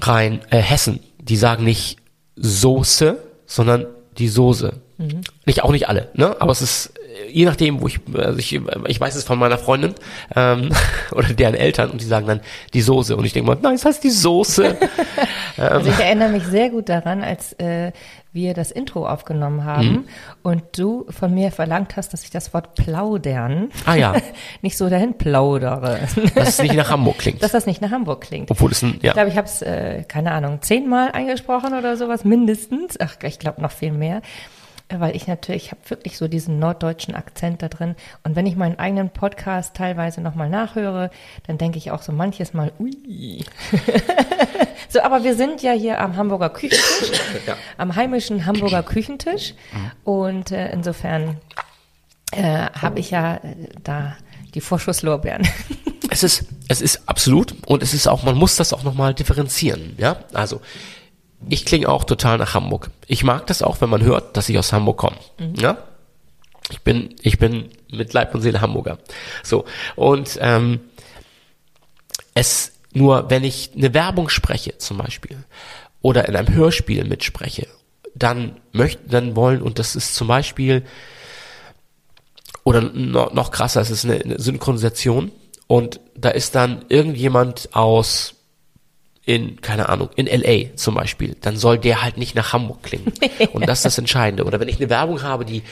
[0.00, 1.98] rein äh, Hessen, die sagen nicht
[2.36, 3.86] Soße, sondern
[4.18, 4.74] die Soße.
[4.98, 5.20] Mhm.
[5.44, 6.36] Nicht auch nicht alle, ne?
[6.40, 9.58] Aber es ist äh, je nachdem, wo ich, also ich, ich weiß es von meiner
[9.58, 9.94] Freundin
[10.34, 10.70] ähm,
[11.12, 12.40] oder deren Eltern und die sagen dann
[12.74, 14.76] die Soße und ich denke mal, nein, es heißt die Soße.
[15.56, 17.92] also ich erinnere mich sehr gut daran, als äh,
[18.32, 20.04] wir das Intro aufgenommen haben mhm.
[20.42, 24.14] und du von mir verlangt hast, dass ich das Wort plaudern ah, ja.
[24.62, 26.00] nicht so dahin plaudere.
[26.34, 27.42] Dass es nicht nach Hamburg klingt.
[27.42, 28.50] Dass das nicht nach Hamburg klingt.
[28.50, 29.10] Obwohl es ein, ja.
[29.10, 32.98] Ich glaube, ich habe es, äh, keine Ahnung, zehnmal eingesprochen oder sowas, mindestens.
[33.00, 34.22] Ach, ich glaube noch viel mehr
[34.90, 37.94] weil ich natürlich, ich habe wirklich so diesen norddeutschen Akzent da drin.
[38.24, 41.10] Und wenn ich meinen eigenen Podcast teilweise nochmal nachhöre,
[41.46, 43.44] dann denke ich auch so manches Mal, ui.
[44.88, 47.56] so, aber wir sind ja hier am Hamburger Küchentisch, ja.
[47.76, 49.54] am heimischen Hamburger Küchentisch.
[50.04, 51.38] Und äh, insofern
[52.32, 53.40] äh, habe ich ja äh,
[53.84, 54.16] da
[54.54, 55.46] die Vorschusslorbeeren.
[56.10, 59.94] es ist, es ist absolut und es ist auch, man muss das auch nochmal differenzieren,
[59.98, 60.16] ja.
[60.32, 60.62] Also
[61.48, 62.90] ich klinge auch total nach Hamburg.
[63.06, 65.16] Ich mag das auch, wenn man hört, dass ich aus Hamburg komme.
[65.38, 65.54] Mhm.
[65.54, 65.78] Ja?
[66.70, 68.98] Ich bin, ich bin mit Leib und Seele Hamburger.
[69.42, 69.64] So.
[69.96, 70.80] Und ähm,
[72.34, 75.44] es nur, wenn ich eine Werbung spreche, zum Beispiel,
[76.00, 77.66] oder in einem Hörspiel mitspreche,
[78.14, 80.84] dann möchten, dann wollen, und das ist zum Beispiel,
[82.64, 85.32] oder noch, noch krasser, es ist eine, eine Synchronisation,
[85.66, 88.34] und da ist dann irgendjemand aus
[89.28, 93.12] in, keine Ahnung, in LA zum Beispiel, dann soll der halt nicht nach Hamburg klingen.
[93.52, 94.44] Und das ist das Entscheidende.
[94.44, 95.62] Oder wenn ich eine Werbung habe, die,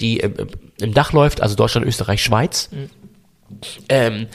[0.00, 0.34] die im,
[0.78, 2.90] im Dach läuft, also Deutschland, Österreich, Schweiz, mhm.
[3.88, 4.26] ähm,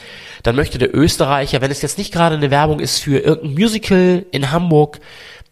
[0.42, 4.26] dann möchte der Österreicher, wenn es jetzt nicht gerade eine Werbung ist für irgendein Musical
[4.32, 4.98] in Hamburg,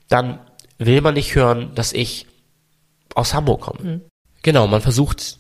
[0.09, 0.41] dann
[0.79, 2.27] will man nicht hören, dass ich
[3.15, 3.79] aus Hamburg komme.
[3.81, 4.01] Mhm.
[4.43, 5.39] Genau, man versucht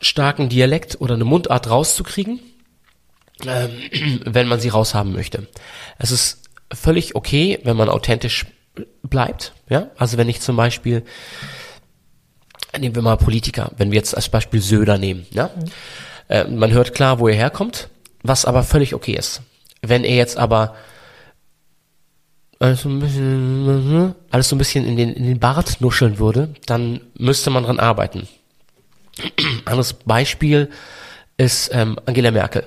[0.00, 2.38] starken Dialekt oder eine Mundart rauszukriegen,
[3.44, 5.48] ähm, wenn man sie raushaben möchte.
[5.98, 8.46] Es ist völlig okay, wenn man authentisch
[9.02, 9.90] bleibt, ja.
[9.96, 11.02] Also wenn ich zum Beispiel,
[12.78, 15.50] nehmen wir mal Politiker, wenn wir jetzt als Beispiel Söder nehmen, ja.
[15.54, 15.64] Mhm.
[16.28, 17.88] Äh, man hört klar, wo er herkommt,
[18.22, 19.42] was aber völlig okay ist.
[19.82, 20.74] Wenn er jetzt aber
[22.58, 26.54] alles so ein bisschen, alles so ein bisschen in den, in den Bart nuscheln würde,
[26.66, 28.28] dann müsste man dran arbeiten.
[29.64, 30.70] Anderes Beispiel
[31.36, 32.64] ist ähm, Angela Merkel.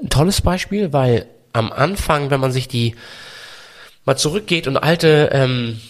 [0.00, 1.26] Ein tolles Beispiel, weil
[1.58, 2.94] am Anfang, wenn man sich die
[4.04, 5.80] mal zurückgeht und alte ähm,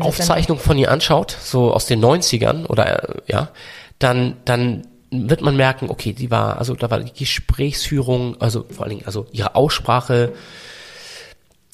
[0.00, 3.48] Aufzeichnungen von ihr anschaut, so aus den 90ern oder äh, ja,
[3.98, 8.84] dann, dann wird man merken, okay, die war, also da war die Gesprächsführung, also vor
[8.84, 10.32] allen Dingen, also ihre Aussprache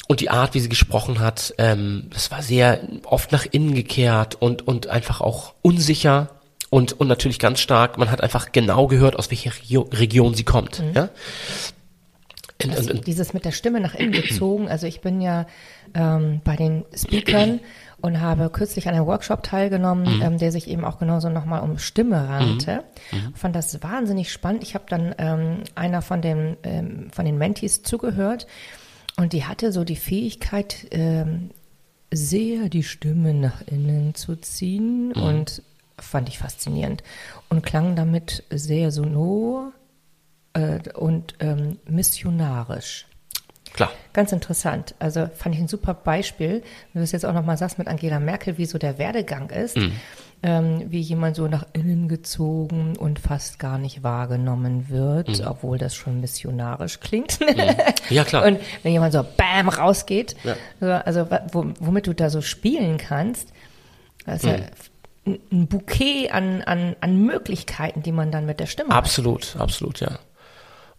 [0.08, 4.36] und die Art, wie sie gesprochen hat, ähm, das war sehr oft nach innen gekehrt
[4.40, 6.30] und, und einfach auch unsicher
[6.68, 10.44] und, und natürlich ganz stark, man hat einfach genau gehört, aus welcher Regio Region sie
[10.44, 10.80] kommt.
[10.80, 10.92] Mhm.
[10.94, 11.08] Ja?
[12.64, 15.46] Und, also dieses mit der Stimme nach innen gezogen, also ich bin ja
[15.94, 17.60] ähm, bei den Speakern
[18.00, 20.22] und habe kürzlich an einem Workshop teilgenommen, mhm.
[20.22, 22.84] ähm, der sich eben auch genauso nochmal um Stimme rannte.
[23.10, 23.18] Mhm.
[23.18, 23.34] mhm.
[23.34, 24.62] Fand das wahnsinnig spannend.
[24.62, 28.46] Ich habe dann ähm, einer von den, ähm, von den Mentees zugehört
[29.16, 31.50] und die hatte so die Fähigkeit, ähm,
[32.12, 35.22] sehr die Stimme nach innen zu ziehen mhm.
[35.22, 35.62] und
[35.98, 37.02] fand ich faszinierend
[37.50, 39.72] und klang damit sehr sonor
[40.54, 43.06] äh, und ähm, missionarisch.
[43.72, 43.90] Klar.
[44.12, 44.94] Ganz interessant.
[44.98, 48.18] Also fand ich ein super Beispiel, wenn du es jetzt auch nochmal sagst mit Angela
[48.18, 49.76] Merkel, wie so der Werdegang ist.
[49.76, 49.92] Mhm.
[50.42, 55.46] Ähm, wie jemand so nach innen gezogen und fast gar nicht wahrgenommen wird, mhm.
[55.46, 57.40] obwohl das schon missionarisch klingt.
[57.40, 57.74] Mhm.
[58.08, 58.44] Ja, klar.
[58.46, 61.02] Und wenn jemand so bam rausgeht, ja.
[61.02, 63.52] also womit du da so spielen kannst,
[64.24, 64.56] das ist ja
[65.26, 65.38] mhm.
[65.52, 69.60] ein Bouquet an, an, an Möglichkeiten, die man dann mit der Stimme absolut, hat.
[69.60, 70.18] Absolut, absolut, ja.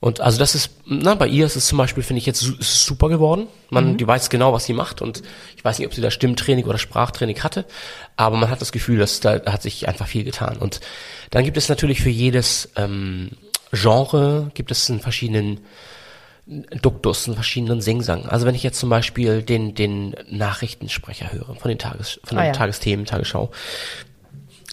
[0.02, 3.08] Und also das ist, na, bei ihr ist es zum Beispiel, finde ich jetzt super
[3.08, 3.46] geworden.
[3.70, 3.98] Man, mhm.
[3.98, 5.22] die weiß genau, was sie macht und
[5.56, 7.66] ich weiß nicht, ob sie da Stimmtraining oder Sprachtraining hatte,
[8.18, 10.58] aber man hat das Gefühl, dass da hat sich einfach viel getan.
[10.58, 10.82] Und
[11.30, 13.30] dann gibt es natürlich für jedes ähm,
[13.72, 15.60] Genre gibt es einen verschiedenen
[16.48, 18.26] Duktus, einen verschiedenen Singsang.
[18.26, 22.46] Also wenn ich jetzt zum Beispiel den den Nachrichtensprecher höre von den Tages von den
[22.46, 22.54] ah, ja.
[22.54, 23.52] Tagesthemen, Tagesschau,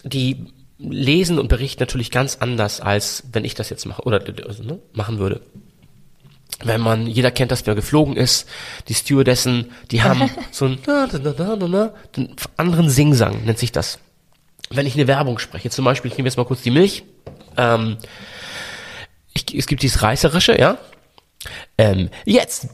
[0.03, 0.47] die
[0.79, 4.79] lesen und berichten natürlich ganz anders, als wenn ich das jetzt mache oder also, ne,
[4.93, 5.41] machen würde.
[6.63, 8.47] Wenn man, jeder kennt das, wer geflogen ist,
[8.87, 10.79] die Stewardessen, die haben so einen,
[12.15, 13.99] den anderen Singsang, nennt sich das.
[14.69, 17.03] Wenn ich eine Werbung spreche, zum Beispiel, ich nehme jetzt mal kurz die Milch,
[17.57, 17.97] ähm,
[19.33, 20.77] ich, es gibt dieses Reißerische, ja,
[21.77, 22.67] ähm, jetzt,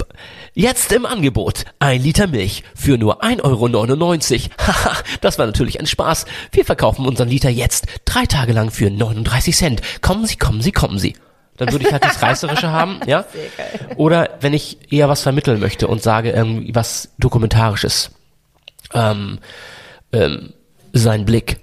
[0.56, 1.66] jetzt im Angebot.
[1.80, 4.50] Ein Liter Milch für nur 1,99 Euro.
[4.68, 6.26] Haha, das war natürlich ein Spaß.
[6.52, 9.82] Wir verkaufen unseren Liter jetzt drei Tage lang für 39 Cent.
[10.02, 11.16] Kommen Sie, kommen Sie, kommen Sie.
[11.58, 13.26] Dann würde ich halt das Reißerische haben, ja.
[13.96, 18.12] Oder wenn ich eher was vermitteln möchte und sage irgendwie was Dokumentarisches.
[18.94, 19.40] Ähm,
[20.12, 20.54] ähm,
[20.92, 21.60] sein Blick,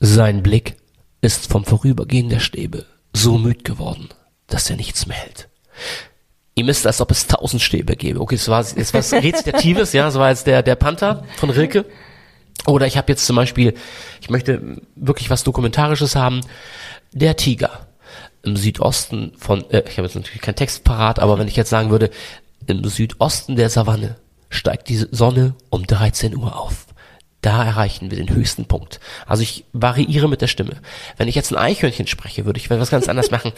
[0.00, 0.76] sein Blick
[1.20, 4.08] ist vom Vorübergehen der Stäbe so müd geworden,
[4.46, 5.48] dass er nichts mehr hält.
[6.60, 8.20] Ihm ist, als ob es tausend Stäbe gäbe.
[8.20, 11.84] Okay, das war jetzt was Rezitatives, ja, das war jetzt der, der Panther von Rilke.
[12.66, 13.74] Oder ich habe jetzt zum Beispiel,
[14.20, 16.42] ich möchte wirklich was Dokumentarisches haben,
[17.12, 17.86] der Tiger
[18.42, 21.70] im Südosten von, äh, ich habe jetzt natürlich keinen Text parat, aber wenn ich jetzt
[21.70, 22.10] sagen würde,
[22.66, 24.16] im Südosten der Savanne
[24.50, 26.86] steigt die Sonne um 13 Uhr auf
[27.42, 29.00] da erreichen wir den höchsten Punkt.
[29.26, 30.76] Also ich variiere mit der Stimme.
[31.16, 33.52] Wenn ich jetzt ein Eichhörnchen spreche, würde ich was ganz anderes machen.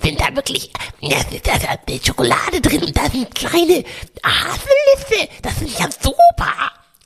[0.00, 0.70] wenn da wirklich
[1.00, 3.84] da, da, da, Schokolade drin und da sind kleine
[4.24, 6.52] Haselnüsse, das ist ja super.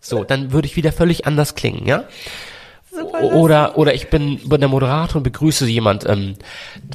[0.01, 2.05] So, dann würde ich wieder völlig anders klingen, ja?
[3.33, 6.37] Oder, oder ich bin der Moderator und begrüße jemand, ähm,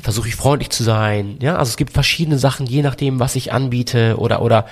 [0.01, 1.57] versuche ich freundlich zu sein, ja?
[1.57, 4.65] Also es gibt verschiedene Sachen, je nachdem, was ich anbiete oder, oder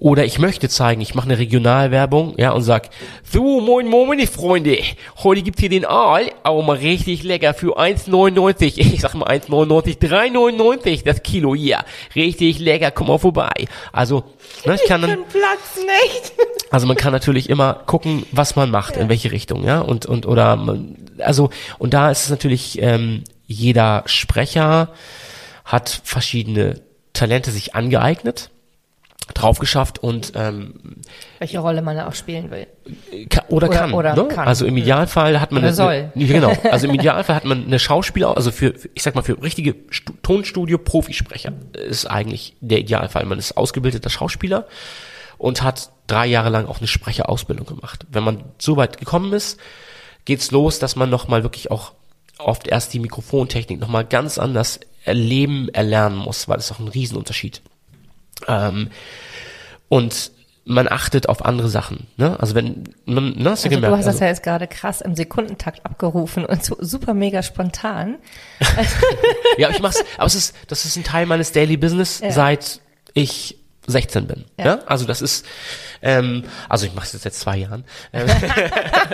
[0.00, 2.90] oder ich möchte zeigen, ich mache eine Regionalwerbung, ja, und sag,
[3.24, 4.78] so, moin, moin, meine Freunde,
[5.22, 9.98] heute gibt's hier den Aal, aber mal richtig lecker für 1,99, ich sag mal 1,99,
[9.98, 11.80] 3,99 das Kilo hier,
[12.14, 13.66] richtig lecker, komm mal vorbei.
[13.92, 14.24] Also,
[14.64, 16.32] ne, ich kann dann, Platz nicht.
[16.70, 19.02] also man kann natürlich immer gucken, was man macht, ja.
[19.02, 23.24] in welche Richtung, ja, und, und, oder, man, also, und da ist es natürlich, ähm,
[23.46, 24.90] jeder Sprecher
[25.64, 26.80] hat verschiedene
[27.12, 28.50] Talente sich angeeignet,
[29.34, 30.74] drauf geschafft und ähm,
[31.38, 32.66] Welche Rolle man da auch spielen will.
[33.28, 33.92] Ka- oder, Oder- kann.
[33.92, 34.28] oder ne?
[34.28, 34.48] kann.
[34.48, 36.12] Also im Idealfall hat man Oder eine, soll.
[36.14, 36.52] Eine, genau.
[36.70, 39.74] Also im Idealfall hat man eine Schauspieler, also für, für ich sag mal für richtige
[39.90, 43.24] Stu Tonstudio Profisprecher ist eigentlich der Idealfall.
[43.26, 44.66] Man ist ausgebildeter Schauspieler
[45.36, 48.06] und hat drei Jahre lang auch eine Sprecherausbildung gemacht.
[48.10, 49.58] Wenn man so weit gekommen ist,
[50.24, 51.92] geht's los, dass man noch mal wirklich auch
[52.38, 56.88] oft erst die Mikrofontechnik noch mal ganz anders erleben, erlernen muss, weil es auch ein
[56.88, 57.62] Riesenunterschied.
[58.46, 58.90] Ähm,
[59.88, 60.30] und
[60.64, 62.08] man achtet auf andere Sachen.
[62.18, 62.38] Ne?
[62.38, 64.66] Also wenn man, ne, hast du Also du gemerkt, hast das also, ja jetzt gerade
[64.66, 68.16] krass im Sekundentakt abgerufen und so super mega spontan.
[69.56, 72.32] ja, ich mach's, aber es ist, das ist ein Teil meines Daily Business, Ja.
[72.32, 72.82] seit
[73.14, 74.44] ich 16 bin.
[74.58, 74.66] Ja.
[74.66, 74.78] Ja.
[74.84, 75.46] Also das ist,
[76.02, 77.84] ähm, also ich mache es jetzt seit zwei Jahren.
[78.12, 78.28] Ähm,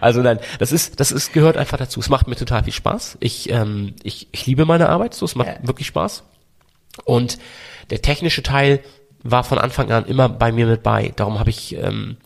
[0.00, 2.00] also nein, das ist, das ist gehört einfach dazu.
[2.00, 3.18] Es macht mir total viel Spaß.
[3.20, 5.54] Ich, ähm, ich, ich liebe meine Arbeit, so es macht Ja.
[5.62, 6.24] wirklich Spaß.
[7.04, 7.38] Und
[7.90, 8.80] der technische Teil
[9.22, 11.12] war von Anfang an immer bei mir mit bei.
[11.16, 12.16] Darum habe ich, ähm,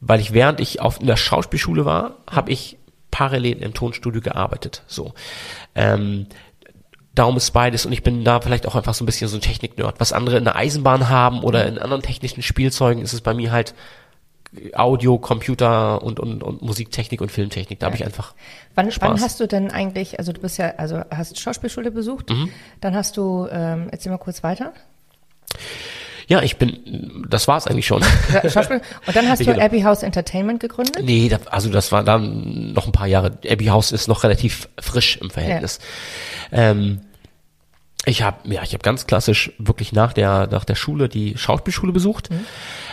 [0.00, 2.78] weil ich während ich auf in der Schauspielschule war, habe ich
[3.10, 4.82] parallel im Tonstudio gearbeitet.
[4.86, 5.14] So.
[5.74, 6.26] Ähm,
[7.14, 9.40] darum ist beides und ich bin da vielleicht auch einfach so ein bisschen so ein
[9.40, 9.98] Technik-Nerd.
[9.98, 13.50] Was andere in der Eisenbahn haben oder in anderen technischen Spielzeugen, ist es bei mir
[13.50, 13.74] halt
[14.74, 17.78] Audio, Computer und, und, und Musiktechnik und Filmtechnik.
[17.80, 18.34] Da habe ich einfach
[18.74, 19.08] Wann, Spaß.
[19.10, 22.50] wann hast du denn eigentlich, also du bist ja, also hast Schauspielschule besucht, Mhm.
[22.80, 24.72] dann hast du, ähm, erzähl mal kurz weiter.
[26.28, 28.02] Ja, ich bin, das war's eigentlich schon.
[28.32, 28.82] Ja, Schauspiel.
[29.06, 29.64] Und dann hast du Genau.
[29.64, 31.02] Abbey House Entertainment gegründet.
[31.02, 33.38] Nee, da, also das war dann noch ein paar Jahre.
[33.48, 35.78] Abbey House ist noch relativ frisch im Verhältnis.
[36.52, 37.00] Ähm,
[38.04, 41.92] ich habe ja, ich habe ganz klassisch wirklich nach der nach der Schule die Schauspielschule
[41.92, 42.28] besucht.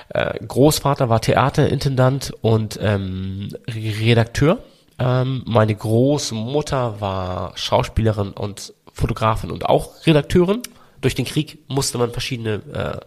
[0.10, 4.60] Äh, Großvater war Theaterintendant und ähm, Redakteur.
[5.00, 10.62] Ähm, meine Großmutter war Schauspielerin und Fotografin und auch Redakteurin.
[11.02, 13.06] Durch den Krieg musste man verschiedene äh,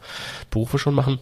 [0.50, 1.18] Berufe schon machen.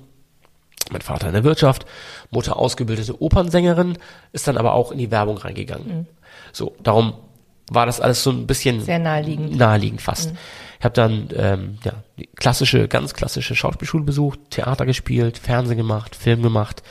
[0.90, 1.84] Mein Vater in der Wirtschaft,
[2.30, 3.98] Mutter ausgebildete Opernsängerin,
[4.32, 6.06] ist dann aber auch in die Werbung reingegangen.
[6.52, 7.14] So, darum
[7.70, 9.56] war das alles so ein bisschen Sehr naheliegend.
[9.56, 10.32] naheliegend fast.
[10.78, 16.14] Ich habe dann ähm, ja, die klassische, ganz klassische Schauspielschule besucht, Theater gespielt, Fernsehen gemacht,
[16.14, 16.82] Film gemacht,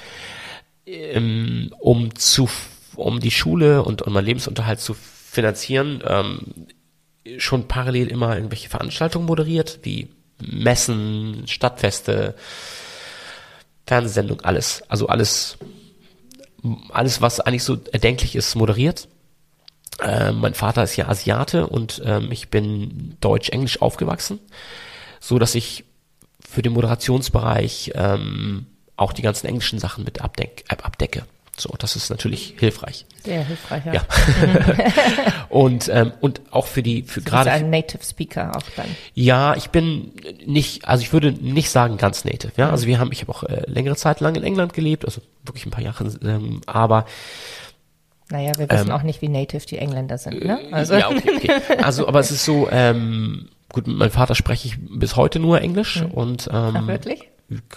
[0.85, 2.49] ähm, um zu
[2.95, 6.39] um die Schule und, und meinen Lebensunterhalt zu finanzieren, ähm,
[7.37, 10.09] schon parallel immer irgendwelche Veranstaltungen moderiert, wie
[10.39, 12.35] Messen, Stadtfeste,
[13.85, 14.83] Fernsehsendung, alles.
[14.89, 15.57] Also alles,
[16.89, 19.07] alles, was eigentlich so erdenklich ist, moderiert.
[20.01, 24.39] Ähm, mein Vater ist ja Asiate und ähm, ich bin Deutsch-Englisch aufgewachsen,
[25.19, 25.85] so dass ich
[26.39, 28.67] für den Moderationsbereich ähm,
[28.97, 31.25] auch die ganzen englischen Sachen mit abdeck, äh, abdecke.
[31.57, 33.05] So, das ist natürlich hilfreich.
[33.23, 33.93] Sehr hilfreich, ja.
[33.93, 34.03] Ja.
[35.49, 38.87] und ähm, und auch für die für gerade ein Native Speaker auch dann.
[39.13, 40.11] ja, ich bin
[40.45, 42.51] nicht, also ich würde nicht sagen ganz native.
[42.57, 45.21] Ja, also wir haben, ich habe auch äh, längere Zeit lang in England gelebt, also
[45.45, 47.05] wirklich ein paar Jahre, ähm, aber
[48.31, 50.59] Naja, wir wissen auch nicht, wie native die Engländer sind, ne?
[50.71, 51.77] Also, Ähm, äh, ja, okay, okay.
[51.83, 55.61] Also, aber es ist so, ähm, gut, mit meinem Vater spreche ich bis heute nur
[55.61, 57.29] Englisch und ähm, Ach, wirklich?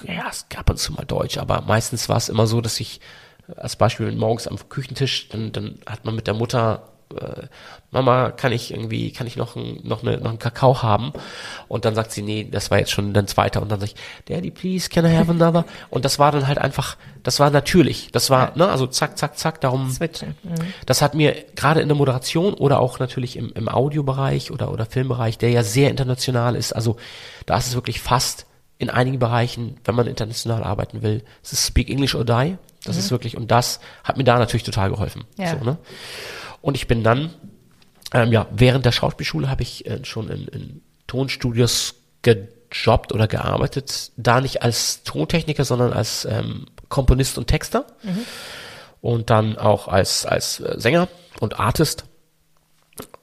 [0.06, 3.00] ja, es gab zu mal Deutsch, aber meistens war es immer so, dass ich
[3.48, 7.46] äh, als Beispiel morgens am Küchentisch, dann, dann hat man mit der Mutter äh,
[7.90, 11.12] Mama, kann ich irgendwie, kann ich noch, ein, noch, eine, noch einen Kakao haben?
[11.68, 13.62] Und dann sagt sie, nee, das war jetzt schon dein zweiter.
[13.62, 13.94] Und dann sag ich,
[14.26, 15.64] Daddy, please, can I have another?
[15.90, 18.12] Und das war dann halt einfach, das war natürlich.
[18.12, 19.90] Das war, ne, also zack, zack, zack, darum.
[19.90, 20.36] Switchen.
[20.42, 20.54] Mhm.
[20.86, 24.86] Das hat mir gerade in der Moderation oder auch natürlich im, im Audiobereich oder, oder
[24.86, 26.96] Filmbereich, der ja sehr international ist, also
[27.46, 28.46] da ist es wirklich fast
[28.78, 32.56] in einigen Bereichen, wenn man international arbeiten will, es ist Speak English or Die.
[32.84, 35.24] Das ist wirklich, und das hat mir da natürlich total geholfen.
[35.36, 35.58] Ja.
[35.58, 35.78] So, ne?
[36.60, 37.30] Und ich bin dann,
[38.12, 44.12] ähm, ja, während der Schauspielschule habe ich äh, schon in, in Tonstudios gejobbt oder gearbeitet,
[44.16, 47.86] da nicht als Tontechniker, sondern als ähm, Komponist und Texter
[49.00, 51.08] und dann auch als, als äh, Sänger
[51.40, 52.04] und Artist.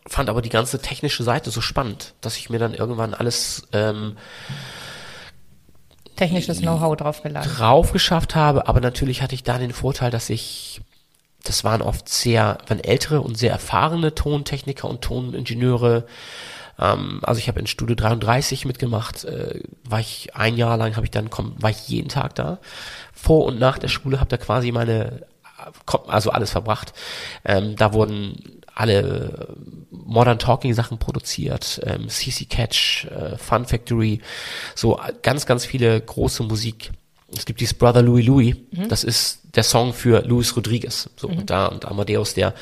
[0.07, 4.17] Fand aber die ganze technische Seite so spannend, dass ich mir dann irgendwann alles ähm,
[6.15, 7.51] Technisches Know-how draufgeladen.
[7.51, 10.81] drauf geschafft habe, aber natürlich hatte ich da den Vorteil, dass ich,
[11.45, 16.05] das waren oft sehr, waren ältere und sehr erfahrene Tontechniker und Toningenieure.
[16.79, 21.05] Ähm, also ich habe in Studio 33 mitgemacht, äh, war ich ein Jahr lang, habe
[21.05, 22.59] ich dann, komm, war ich jeden Tag da.
[23.13, 25.25] Vor und nach der Schule habe da quasi meine,
[26.07, 26.93] also alles verbracht.
[27.45, 29.55] Ähm, da wurden alle
[29.89, 34.21] Modern Talking Sachen produziert, ähm, CC Catch, äh, Fun Factory,
[34.75, 36.91] so ganz, ganz viele große Musik
[37.37, 38.55] es gibt dieses Brother Louis Louis,
[38.89, 41.09] das ist der Song für Luis Rodriguez.
[41.15, 42.53] So, und da und Amadeus, der,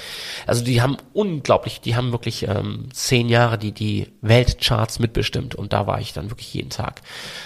[0.45, 5.73] also die haben unglaublich, die haben wirklich ähm, zehn Jahre die, die Weltcharts mitbestimmt und
[5.73, 7.01] da war ich dann wirklich jeden Tag.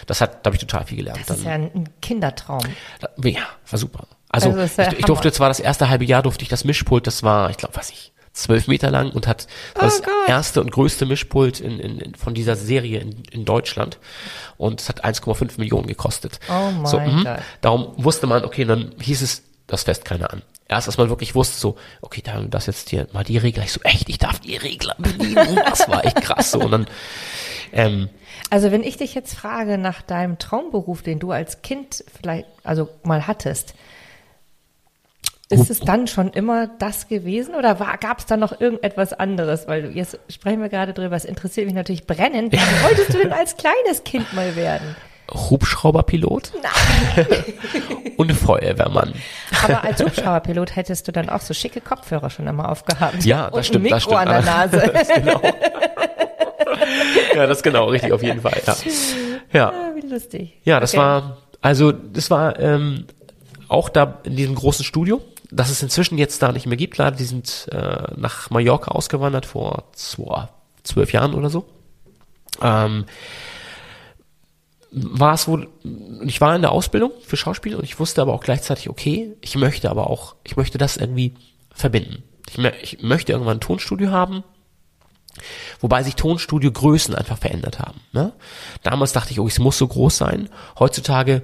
[0.06, 1.20] Das hat, da habe ich total viel gelernt.
[1.28, 2.64] Das ist ja ein Kindertraum.
[3.00, 4.08] dann, ja, war super.
[4.30, 7.08] Also, Also, ja ich, ich durfte zwar das erste halbe Jahr durfte ich das Mischpult,
[7.08, 10.04] das war, ich glaube, was ich, zwölf Meter lang und hat das, war das Oh
[10.04, 10.30] Gott.
[10.30, 13.98] erste und größte Mischpult in, in, in, von dieser Serie in, in Deutschland
[14.58, 16.40] und es hat 1,5 Millionen gekostet.
[16.50, 17.24] Oh mein so, mhm.
[17.24, 17.40] Gott.
[17.62, 20.42] Darum wusste man, okay, dann hieß es, das fest keiner an.
[20.70, 23.64] Erst als man wirklich wusste, so, okay, dann das jetzt hier mal die Regler.
[23.64, 25.56] Ich so, echt, ich darf die Regler bedienen.
[25.66, 26.52] Das war echt krass.
[26.52, 26.88] So, und dann,
[27.72, 28.10] ähm,
[28.50, 32.90] Also wenn ich dich jetzt frage nach deinem Traumberuf, den du als Kind vielleicht, also
[33.04, 33.76] mal hattest,
[35.50, 39.68] ist es dann schon immer das gewesen oder gab es da noch irgendetwas anderes?
[39.68, 42.54] Weil jetzt sprechen wir gerade drüber, es interessiert mich natürlich brennend.
[42.54, 44.96] Was wolltest du denn als kleines Kind mal werden?
[45.34, 46.54] Hubschrauberpilot
[48.18, 49.14] und Feuerwehrmann.
[49.64, 53.24] Aber als Hubschrauberpilot hättest du dann auch so schicke Kopfhörer schon immer aufgehabt.
[53.26, 54.36] Ja, das Und stimmt, ein das Mikro stimmt.
[54.36, 54.92] an der Nase.
[54.94, 55.42] Das genau.
[57.36, 58.62] ja, das ist genau, richtig, auf jeden Fall.
[58.66, 58.76] Ja,
[59.54, 60.58] ja, Ah, Wie lustig.
[60.64, 61.02] ja das Okay.
[61.02, 63.06] war, also das war ähm,
[63.68, 65.22] auch da in diesem großen Studio,
[65.52, 66.98] das es inzwischen jetzt da nicht mehr gibt.
[66.98, 70.50] Leider, die sind äh, nach Mallorca ausgewandert vor zwei,
[70.84, 71.66] zwölf Jahren oder so.
[72.62, 73.06] Ähm,
[74.92, 75.68] war es wohl,
[76.26, 79.56] ich war in der Ausbildung für Schauspiel und ich wusste aber auch gleichzeitig, okay, ich
[79.56, 81.34] möchte aber auch, ich möchte das irgendwie
[81.74, 82.24] verbinden.
[82.50, 84.44] Ich, ich möchte irgendwann ein Tonstudio haben,
[85.80, 88.00] wobei sich Tonstudio-Größen einfach verändert haben.
[88.14, 88.34] Ne?
[88.84, 90.50] Damals dachte ich, oh, es muss so groß sein.
[90.80, 91.44] Heutzutage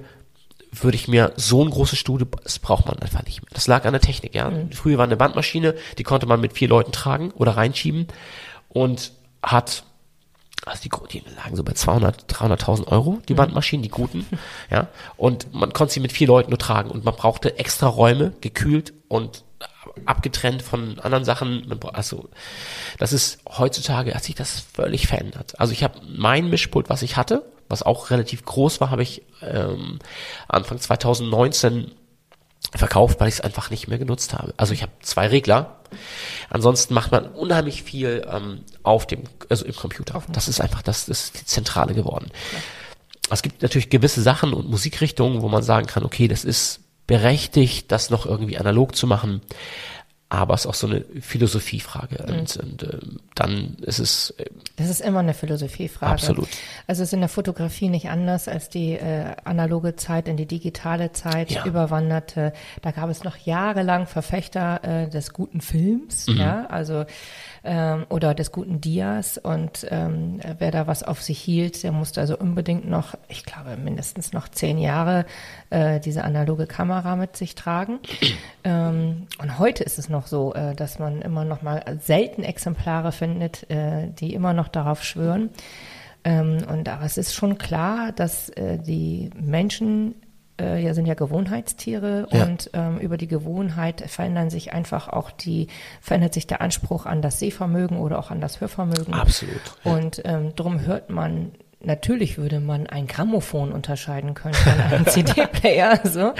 [0.82, 3.50] würde ich mir so ein großes Studio, das braucht man einfach nicht mehr.
[3.52, 4.50] Das lag an der Technik, ja.
[4.72, 8.08] Früher war eine Bandmaschine, die konnte man mit vier Leuten tragen oder reinschieben
[8.68, 9.12] und
[9.42, 9.84] hat
[10.66, 14.26] also die, die lagen so bei 200, 300.000 Euro, die Bandmaschinen, die guten,
[14.70, 14.88] ja.
[15.16, 18.94] Und man konnte sie mit vier Leuten nur tragen und man brauchte extra Räume, gekühlt
[19.08, 19.44] und
[20.06, 21.70] abgetrennt von anderen Sachen.
[21.92, 22.28] Also,
[22.98, 25.58] das ist heutzutage hat sich das völlig verändert.
[25.60, 29.22] Also ich habe mein Mischpult, was ich hatte, was auch relativ groß war, habe ich
[29.42, 29.98] ähm,
[30.48, 31.90] Anfang 2019
[32.74, 34.54] verkauft, weil ich es einfach nicht mehr genutzt habe.
[34.56, 35.76] Also ich habe zwei Regler.
[36.50, 40.22] Ansonsten macht man unheimlich viel ähm, auf dem, also im Computer.
[40.32, 42.30] Das ist einfach, das ist die Zentrale geworden.
[43.30, 47.92] Es gibt natürlich gewisse Sachen und Musikrichtungen, wo man sagen kann, okay, das ist berechtigt,
[47.92, 49.40] das noch irgendwie analog zu machen.
[50.28, 52.24] Aber es ist auch so eine Philosophiefrage.
[52.26, 54.44] Und, und ähm, dann ist es äh,
[54.76, 56.12] Das ist immer eine Philosophiefrage.
[56.12, 56.48] Absolut.
[56.86, 60.46] Also es ist in der Fotografie nicht anders als die äh, analoge Zeit in die
[60.46, 61.64] digitale Zeit Ja.
[61.66, 62.52] überwanderte.
[62.82, 66.36] Da gab es noch jahrelang Verfechter äh, des guten Films, Mhm.
[66.38, 67.04] ja, also
[67.64, 72.20] ähm, oder des guten Dias und ähm, wer da was auf sich hielt, der musste
[72.20, 75.24] also unbedingt noch, ich glaube mindestens noch zehn Jahre
[75.70, 77.98] äh, diese analoge Kamera mit sich tragen.
[78.66, 83.12] Ähm, und heute ist es noch so, äh, dass man immer noch mal selten Exemplare
[83.24, 85.50] findet, äh, die immer noch darauf schwören.
[86.24, 90.14] Ähm, und aber es ist schon klar, dass äh, die Menschen
[90.60, 92.44] äh, ja sind ja Gewohnheitstiere Ja.
[92.44, 95.66] und ähm, über die Gewohnheit verändern sich einfach auch die
[96.00, 99.12] verändert sich der Anspruch an das Sehvermögen oder auch an das Hörvermögen.
[99.14, 99.60] absolut.
[99.84, 106.00] Und ähm, darum hört man, natürlich würde man ein Grammophon unterscheiden können von einem CD-Player,
[106.04, 106.32] so.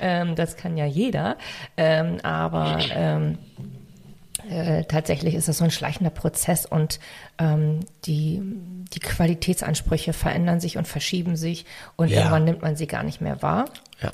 [0.00, 1.36] Ähm, das kann ja jeder.
[1.76, 3.38] Ähm, aber ähm,
[4.48, 7.00] äh, tatsächlich ist es so ein schleichender Prozess und
[7.38, 8.40] ähm, die,
[8.92, 11.66] die Qualitätsansprüche verändern sich und verschieben sich
[11.96, 12.18] und Ja.
[12.18, 13.66] irgendwann nimmt man sie gar nicht mehr wahr.
[14.02, 14.12] Ja.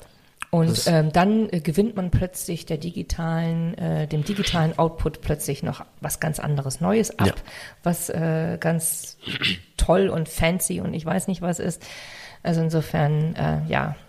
[0.49, 5.61] Und Das- ähm, dann äh, gewinnt man plötzlich der digitalen, äh, dem digitalen Output plötzlich
[5.61, 7.33] noch was ganz anderes Neues ab, Ja.
[7.83, 9.17] was äh, ganz
[9.75, 11.85] toll und fancy und ich weiß nicht was ist.
[12.43, 14.06] Also insofern, äh, ja, Das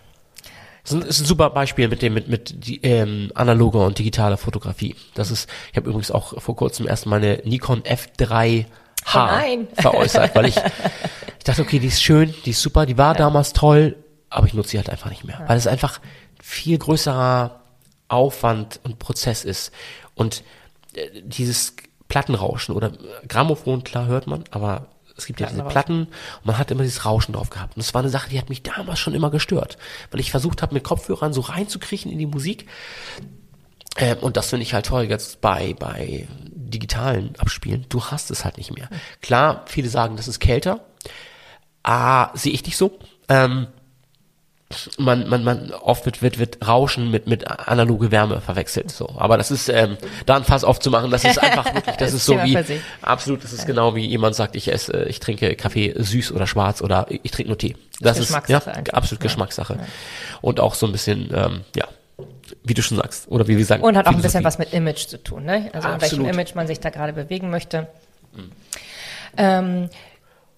[0.91, 4.36] ist ein- ist ein super Beispiel mit dem mit mit die, ähm, analoger und digitaler
[4.36, 4.95] Fotografie.
[5.14, 8.66] Das ist, ich habe übrigens auch vor kurzem erst meine Nikon F3H
[9.14, 9.68] Oh nein.
[9.74, 10.57] veräußert, weil ich
[11.39, 13.97] ich dachte, okay, die ist schön, die ist super, die war damals toll,
[14.28, 16.01] aber ich nutze sie halt einfach nicht mehr, weil es einfach
[16.43, 17.61] viel größerer
[18.09, 19.72] Aufwand und Prozess ist
[20.14, 20.43] und
[20.95, 21.74] äh, dieses
[22.09, 22.93] Plattenrauschen oder
[23.28, 24.86] Grammophon, klar hört man, aber
[25.18, 25.64] es gibt ja diese.
[25.64, 27.76] Platten und man hat immer dieses Rauschen drauf gehabt.
[27.76, 29.76] Und das war eine Sache, die hat mich damals schon immer gestört,
[30.10, 32.68] weil ich versucht habe, mit Kopfhörern so reinzukriechen in die Musik.
[33.96, 37.86] Ähm, und das finde ich halt toll jetzt bei, bei digitalen Abspielen.
[37.88, 38.88] Du hast es halt nicht mehr.
[39.20, 40.80] Klar, viele sagen, das ist kälter.
[41.82, 42.98] Ah, sehe ich nicht so.
[43.28, 43.66] Ähm,
[44.98, 48.90] man, man, man oft wird, wird, wird Rauschen mit, mit analoge Wärme verwechselt.
[48.90, 49.14] So.
[49.16, 49.96] Aber das ist, ähm,
[50.26, 52.58] da ein Fass aufzumachen, das ist einfach wirklich, das, Das ist so wie,
[53.00, 56.46] absolut, das ist genau wie jemand sagt, ich esse, äh, ich trinke Kaffee süß oder
[56.46, 57.76] schwarz oder ich trinke nur Tee.
[58.00, 58.58] Das ist, ja,
[58.92, 59.28] absolut Ja.
[59.28, 59.78] Geschmackssache.
[60.42, 61.86] Und auch so ein bisschen, ähm, ja,
[62.62, 63.82] wie du schon sagst, oder wie wir sagen.
[63.82, 65.70] Und hat auch ein bisschen was mit Image zu tun, ne?
[65.72, 66.28] Also in welchem Absolut.
[66.28, 67.88] Image man sich da gerade bewegen möchte.
[69.36, 69.88] Ähm,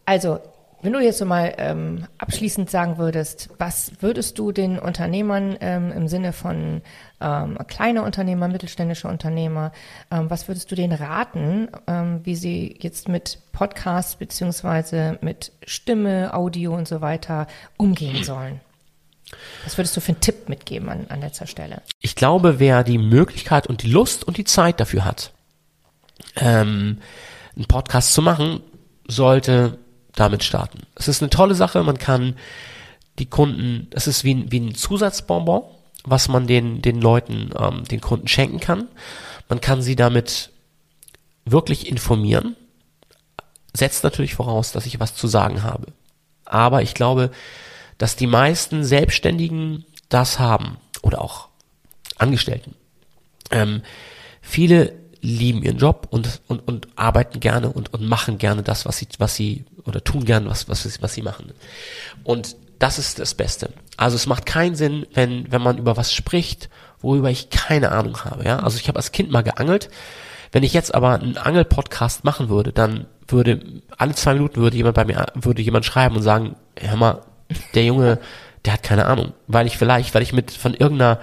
[0.05, 0.41] also,
[0.83, 5.93] wenn du jetzt so mal ähm, abschließend sagen würdest, was würdest du den Unternehmern ähm,
[5.93, 6.83] im Sinne von
[7.21, 9.73] ähm, kleine Unternehmer, mittelständische Unternehmer,
[10.11, 16.33] ähm, was würdest du denen raten, ähm, wie sie jetzt mit Podcasts beziehungsweise mit Stimme,
[16.35, 18.61] Audio und so weiter umgehen sollen?
[19.65, 21.83] Was würdest du für einen Tipp mitgeben an, an letzter Stelle?
[22.01, 25.33] ich glaube, wer die Möglichkeit und die Lust und die Zeit dafür hat,
[26.37, 26.99] ähm,
[27.57, 28.61] einen Podcast zu machen,
[29.07, 29.79] sollte
[30.15, 30.81] damit starten.
[30.95, 32.37] Es ist eine tolle Sache, man kann
[33.19, 35.63] die Kunden, es ist wie, ein- wie ein Zusatzbonbon,
[36.05, 38.89] was man den, den Leuten, ähm, den Kunden schenken kann.
[39.49, 40.51] Man kann sie damit
[41.45, 42.57] wirklich informieren,
[43.75, 45.89] setzt natürlich voraus, dass ich was zu sagen habe.
[46.45, 47.31] Aber ich glaube,
[47.99, 51.49] dass die meisten Selbstständigen das haben oder auch
[52.17, 52.75] Angestellten.
[53.51, 53.83] Ähm,
[54.41, 58.99] viele lieben ihren Job und, und, und arbeiten gerne und, und machen gerne das, was
[58.99, 61.53] sie, was sie, oder tun gerne was, was, sie- was sie machen.
[62.25, 63.71] Und das ist das Beste.
[63.99, 68.25] Also es macht keinen Sinn, wenn, wenn man über was spricht, worüber ich keine Ahnung
[68.25, 68.45] habe.
[68.45, 68.61] Ja?
[68.61, 69.91] Also ich habe als Kind mal geangelt.
[70.53, 73.61] Wenn ich jetzt aber einen Angel-Podcast machen würde, dann würde
[73.99, 77.21] alle zwei Minuten würde jemand bei mir, würde jemand schreiben und sagen, hör mal,
[77.75, 78.19] der Junge,
[78.65, 79.33] der hat keine Ahnung.
[79.47, 81.21] Weil ich vielleicht, weil ich mit von irgendeiner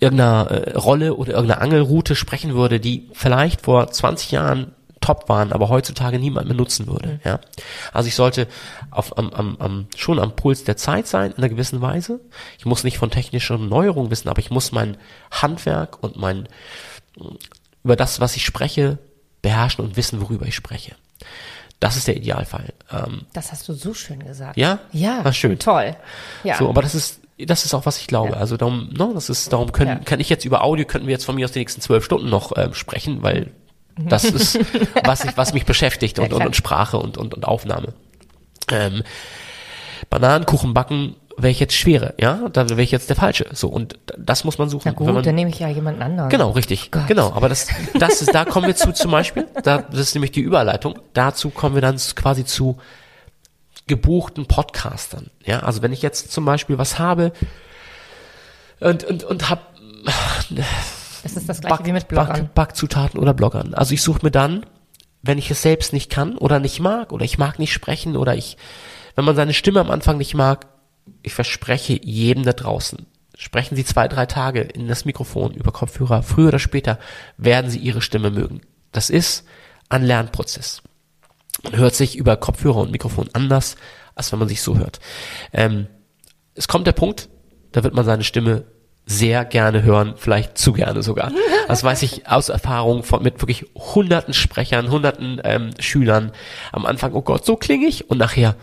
[0.00, 5.52] irgendeiner äh, Rolle oder irgendeiner Angelroute sprechen würde, die vielleicht vor 20 Jahren top waren,
[5.52, 7.20] aber heutzutage niemand mehr nutzen würde.
[7.24, 7.40] Ja?
[7.92, 8.48] Also ich sollte
[8.90, 12.20] auf, am, am, am, schon am Puls der Zeit sein, in einer gewissen Weise.
[12.58, 14.96] Ich muss nicht von technischen Neuerungen wissen, aber ich muss mein
[15.30, 16.48] Handwerk und mein
[17.84, 18.98] über das, was ich spreche,
[19.42, 20.96] beherrschen und wissen, worüber ich spreche.
[21.78, 22.72] Das ist der Idealfall.
[22.90, 24.56] Ähm, Das hast du so schön gesagt.
[24.56, 24.80] Ja?
[24.92, 25.24] Ja.
[25.24, 25.58] War schön.
[25.58, 25.94] Toll.
[26.42, 26.56] Ja.
[26.56, 28.30] so, aber das ist, das ist auch, was ich glaube.
[28.32, 28.36] Ja.
[28.36, 30.04] Also darum, no, das ist, darum können, Ja.
[30.04, 32.30] kann ich jetzt über Audio, könnten wir jetzt von mir aus die nächsten zwölf Stunden
[32.30, 33.52] noch ähm, sprechen, weil
[33.98, 34.58] das ist,
[35.04, 37.94] was ich, was mich beschäftigt und, Ja, und, und Sprache und, und, und Aufnahme.
[38.70, 39.02] Ähm,
[40.10, 43.46] Bananenkuchen backen wäre ich jetzt schwere, ja, da wäre ich jetzt der Falsche.
[43.52, 44.82] So, und das muss man suchen.
[44.86, 46.30] Na gut, man, dann nehme ich ja jemanden anderen.
[46.30, 46.90] Genau, richtig.
[46.90, 47.06] Gott.
[47.08, 47.68] Genau, aber das,
[47.98, 51.50] das ist, da kommen wir zu zum Beispiel, da, das ist nämlich die Überleitung, dazu
[51.50, 52.78] kommen wir dann quasi zu
[53.86, 55.30] gebuchten Podcastern.
[55.44, 57.32] Ja, also wenn ich jetzt zum Beispiel was habe
[58.80, 59.74] und, und, und hab
[61.22, 62.42] Das ist das gleiche wie mit Bloggern.
[62.42, 63.74] Back, Backzutaten oder Bloggern.
[63.74, 64.64] Also ich suche mir dann,
[65.22, 68.36] wenn ich es selbst nicht kann oder nicht mag oder ich mag nicht sprechen oder
[68.36, 68.56] ich,
[69.14, 70.68] wenn man seine Stimme am Anfang nicht mag,
[71.22, 73.06] ich verspreche jedem da draußen,
[73.36, 76.98] sprechen Sie zwei, drei Tage in das Mikrofon über Kopfhörer, früher oder später
[77.36, 78.60] werden Sie Ihre Stimme mögen.
[78.92, 79.44] Das ist
[79.88, 80.82] ein Lernprozess.
[81.62, 83.76] Man hört sich über Kopfhörer und Mikrofon anders,
[84.14, 85.00] als wenn man sich so hört.
[85.52, 85.86] Ähm,
[86.54, 87.28] es kommt der Punkt,
[87.72, 88.64] da wird man seine Stimme
[89.06, 91.32] sehr gerne hören, vielleicht zu gerne sogar.
[91.68, 96.30] Das weiß ich aus Erfahrung von mit wirklich hunderten Sprechern, hunderten ähm, Schülern.
[96.70, 98.54] Am Anfang, oh Gott, so klinge ich und nachher,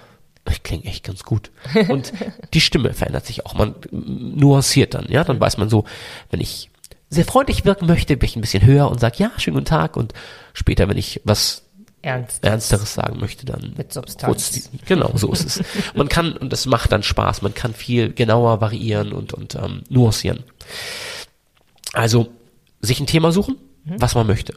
[0.49, 1.51] ich klinge echt ganz gut.
[1.89, 2.13] Und
[2.53, 3.55] die Stimme verändert sich auch.
[3.55, 5.83] Man mm, nuanciert dann, ja, dann weiß man so,
[6.29, 6.69] wenn ich
[7.09, 9.97] sehr freundlich wirken möchte, bin ich ein bisschen höher und sage, ja, schönen guten Tag.
[9.97, 10.13] Und
[10.53, 11.62] später, wenn ich was
[12.03, 12.43] Ernst.
[12.43, 14.25] Ernsteres sagen möchte, dann Mit Substanz.
[14.25, 15.63] kurz genau, so ist es.
[15.95, 19.83] Man kann, und das macht dann Spaß, man kann viel genauer variieren und, und ähm,
[19.89, 20.43] nuancieren.
[21.93, 22.27] Also,
[22.81, 24.53] sich ein Thema suchen, was man möchte.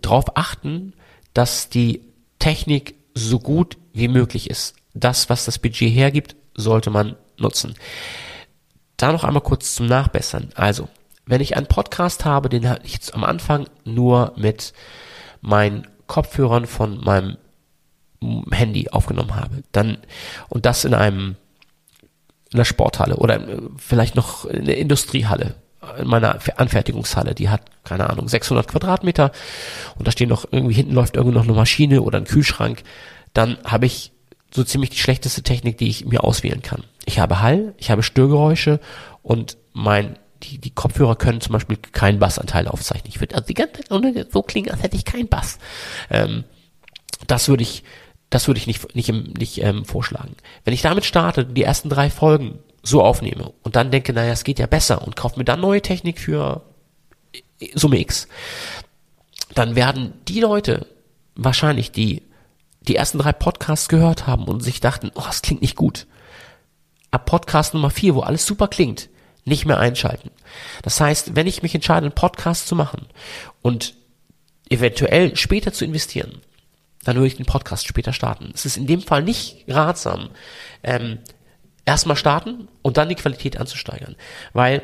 [0.00, 0.94] Darauf achten,
[1.34, 2.02] dass die
[2.40, 4.74] Technik so gut wie möglich ist.
[4.92, 7.74] Das, was das Budget hergibt, sollte man nutzen.
[8.96, 10.50] Da noch einmal kurz zum Nachbessern.
[10.56, 10.88] Also,
[11.26, 14.72] wenn ich einen Podcast habe, den ich jetzt am Anfang nur mit
[15.40, 17.38] meinen Kopfhörern von meinem
[18.50, 19.96] Handy aufgenommen habe, dann
[20.50, 21.36] und das in einem
[22.52, 25.54] in der Sporthalle oder äh, vielleicht noch in der Industriehalle,
[25.98, 29.32] in meiner Anfertigungshalle, die hat, keine Ahnung, 600 Quadratmeter
[29.96, 32.82] und da stehen noch, irgendwie hinten läuft irgendwo noch eine Maschine oder ein Kühlschrank,
[33.32, 34.12] dann habe ich
[34.54, 36.84] so ziemlich die schlechteste Technik, die ich mir auswählen kann.
[37.06, 38.80] Ich habe Hall, ich habe Störgeräusche
[39.22, 43.08] und mein die, die Kopfhörer können zum Beispiel keinen Bassanteil aufzeichnen.
[43.08, 45.58] Ich würde also die ganze Zeit so klingen, als hätte ich keinen Bass.
[46.10, 46.44] Ähm,
[47.26, 47.84] das würde ich,
[48.30, 50.36] das würde ich nicht, nicht, nicht ähm, vorschlagen.
[50.64, 54.44] Wenn ich damit starte, die ersten drei Folgen so aufnehme und dann denke, naja, es
[54.44, 56.62] geht ja besser und kaufe mir dann neue Technik für
[57.74, 58.26] Summe X,
[59.54, 60.86] dann werden die Leute
[61.36, 62.22] wahrscheinlich, die
[62.80, 66.08] die ersten drei Podcasts gehört haben und sich dachten, oh, das klingt nicht gut,
[67.12, 69.08] ab Podcast Nummer 4, wo alles super klingt,
[69.44, 70.30] nicht mehr einschalten.
[70.82, 73.06] Das heißt, wenn ich mich entscheide, einen Podcast zu machen
[73.60, 73.94] und
[74.70, 76.40] eventuell später zu investieren,
[77.04, 78.52] dann würde ich den Podcast später starten.
[78.54, 80.30] Es ist in dem Fall nicht ratsam,
[80.82, 81.18] ähm,
[81.84, 84.16] erstmal starten und dann die Qualität anzusteigern,
[84.52, 84.82] weil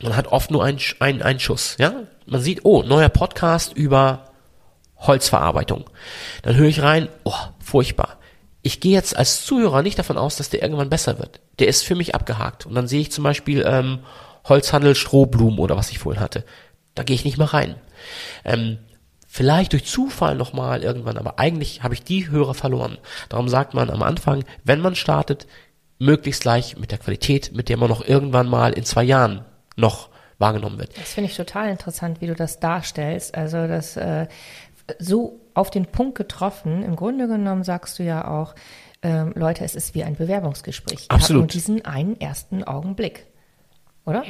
[0.00, 1.94] man hat oft nur einen, einen, einen Schuss, ja.
[2.24, 4.30] Man sieht, oh, neuer Podcast über
[4.96, 5.90] Holzverarbeitung.
[6.42, 8.18] Dann höre ich rein, oh, furchtbar.
[8.62, 11.40] Ich gehe jetzt als Zuhörer nicht davon aus, dass der irgendwann besser wird.
[11.58, 12.64] Der ist für mich abgehakt.
[12.64, 14.00] Und dann sehe ich zum Beispiel ähm,
[14.44, 16.44] Holzhandel, Strohblumen oder was ich vorhin hatte.
[16.94, 17.74] Da gehe ich nicht mehr rein.
[18.44, 18.78] Ähm,
[19.26, 22.98] vielleicht durch Zufall nochmal irgendwann, aber eigentlich habe ich die Hörer verloren.
[23.28, 25.46] Darum sagt man am Anfang, wenn man startet,
[25.98, 29.44] möglichst gleich mit der Qualität, mit der man noch irgendwann mal in zwei Jahren
[29.76, 30.96] noch wahrgenommen wird.
[30.98, 33.34] Das finde ich total interessant, wie du das darstellst.
[33.34, 34.26] Also das äh,
[34.98, 36.82] so auf den Punkt getroffen.
[36.82, 38.54] Im Grunde genommen sagst du ja auch,
[39.02, 41.06] ähm, Leute, es ist wie ein Bewerbungsgespräch.
[41.08, 41.42] Absolut.
[41.42, 43.26] Und diesen einen ersten Augenblick,
[44.04, 44.24] oder?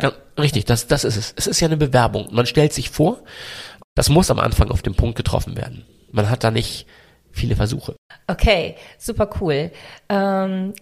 [0.00, 1.34] Ja, richtig, das, das ist es.
[1.36, 2.28] Es ist ja eine Bewerbung.
[2.32, 3.22] Man stellt sich vor,
[3.94, 5.86] das muss am Anfang auf den Punkt getroffen werden.
[6.10, 6.86] Man hat da nicht
[7.30, 7.96] viele Versuche.
[8.26, 9.70] Okay, super cool.
[10.08, 10.74] Ähm,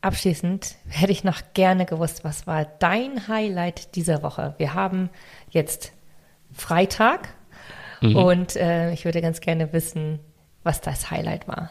[0.00, 4.54] abschließend hätte ich noch gerne gewusst, was war dein Highlight dieser Woche?
[4.58, 5.10] Wir haben
[5.50, 5.92] jetzt
[6.52, 7.28] Freitag
[8.00, 8.16] mhm.
[8.16, 10.18] und äh, ich würde ganz gerne wissen,
[10.62, 11.70] was das Highlight war.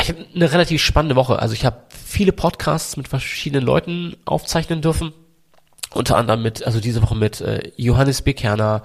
[0.00, 1.38] Ich habe eine relativ spannende Woche.
[1.38, 5.12] Also ich habe viele Podcasts mit verschiedenen Leuten aufzeichnen dürfen.
[5.92, 8.82] Unter anderem mit, also diese Woche mit äh, Johannes Bekerner,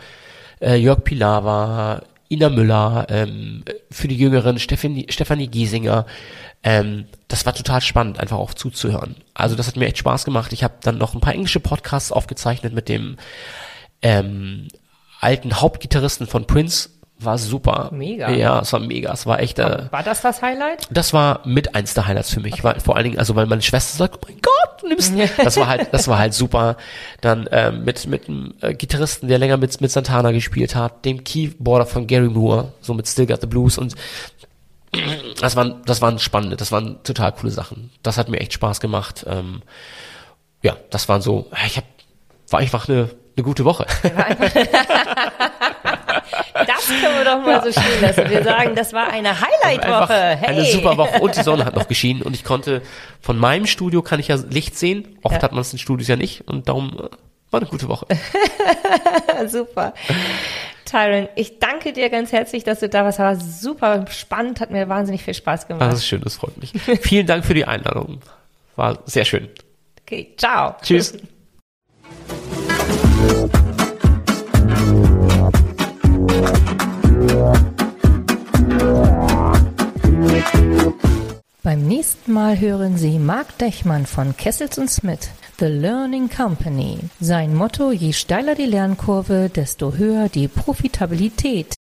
[0.61, 6.05] äh, Jörg Pilawa, Ina Müller, ähm, für die Jüngeren Stefanie, Stefanie Giesinger.
[6.63, 9.15] Ähm, das war total spannend, einfach auch zuzuhören.
[9.33, 10.53] Also das hat mir echt Spaß gemacht.
[10.53, 13.17] Ich habe dann noch ein paar englische Podcasts aufgezeichnet mit dem
[14.01, 14.69] ähm,
[15.21, 16.89] alten Hauptgitarristen von Prince,
[17.23, 17.89] war super.
[17.93, 18.31] Mega.
[18.31, 19.13] Ja, es war mega.
[19.13, 19.59] Es war echt.
[19.59, 20.87] Äh, war das das Highlight?
[20.89, 22.63] Das war mit eins der Highlights für mich, okay.
[22.63, 25.13] weil vor allen Dingen, also weil meine Schwester sagt, oh mein Gott, du nimmst.
[25.37, 26.77] das war halt, das war halt super.
[27.21, 31.23] Dann ähm, mit mit einem äh, Gitarristen, der länger mit mit Santana gespielt hat, dem
[31.23, 33.93] Keyboarder von Gary Moore, so mit Still Got the Blues und
[35.39, 37.91] das waren das waren spannende, das waren total coole Sachen.
[38.01, 39.25] Das hat mir echt Spaß gemacht.
[39.27, 39.61] Ähm,
[40.63, 41.51] ja, das waren so.
[41.67, 41.85] Ich hab,
[42.49, 43.85] war einfach eine eine gute Woche.
[46.53, 48.29] Das können wir doch mal so stehen lassen.
[48.29, 50.13] Wir sagen, das war eine Highlight-Woche.
[50.13, 50.49] Hey.
[50.49, 52.81] Eine super Woche und die Sonne hat noch geschienen und ich konnte
[53.19, 55.17] von meinem Studio kann ich ja Licht sehen.
[55.23, 55.41] Oft ja.
[55.41, 57.09] hat man es in Studios ja nicht und darum äh,
[57.51, 58.05] war eine gute Woche.
[59.47, 59.93] super.
[60.85, 63.19] Tyron, ich danke dir ganz herzlich, dass du da warst.
[63.19, 65.89] War super spannend, hat mir wahnsinnig viel Spaß gemacht.
[65.89, 66.73] Das ist schön, das freut mich.
[67.01, 68.21] Vielen Dank für die Einladung.
[68.75, 69.49] War sehr schön.
[70.01, 70.75] Okay, ciao.
[70.81, 71.17] Tschüss.
[81.63, 86.97] Beim nächsten Mal hören Sie Marc Dechmann von Kessels und Smith, The Learning Company.
[87.19, 91.75] Sein Motto, je steiler die Lernkurve, desto höher die Profitabilität.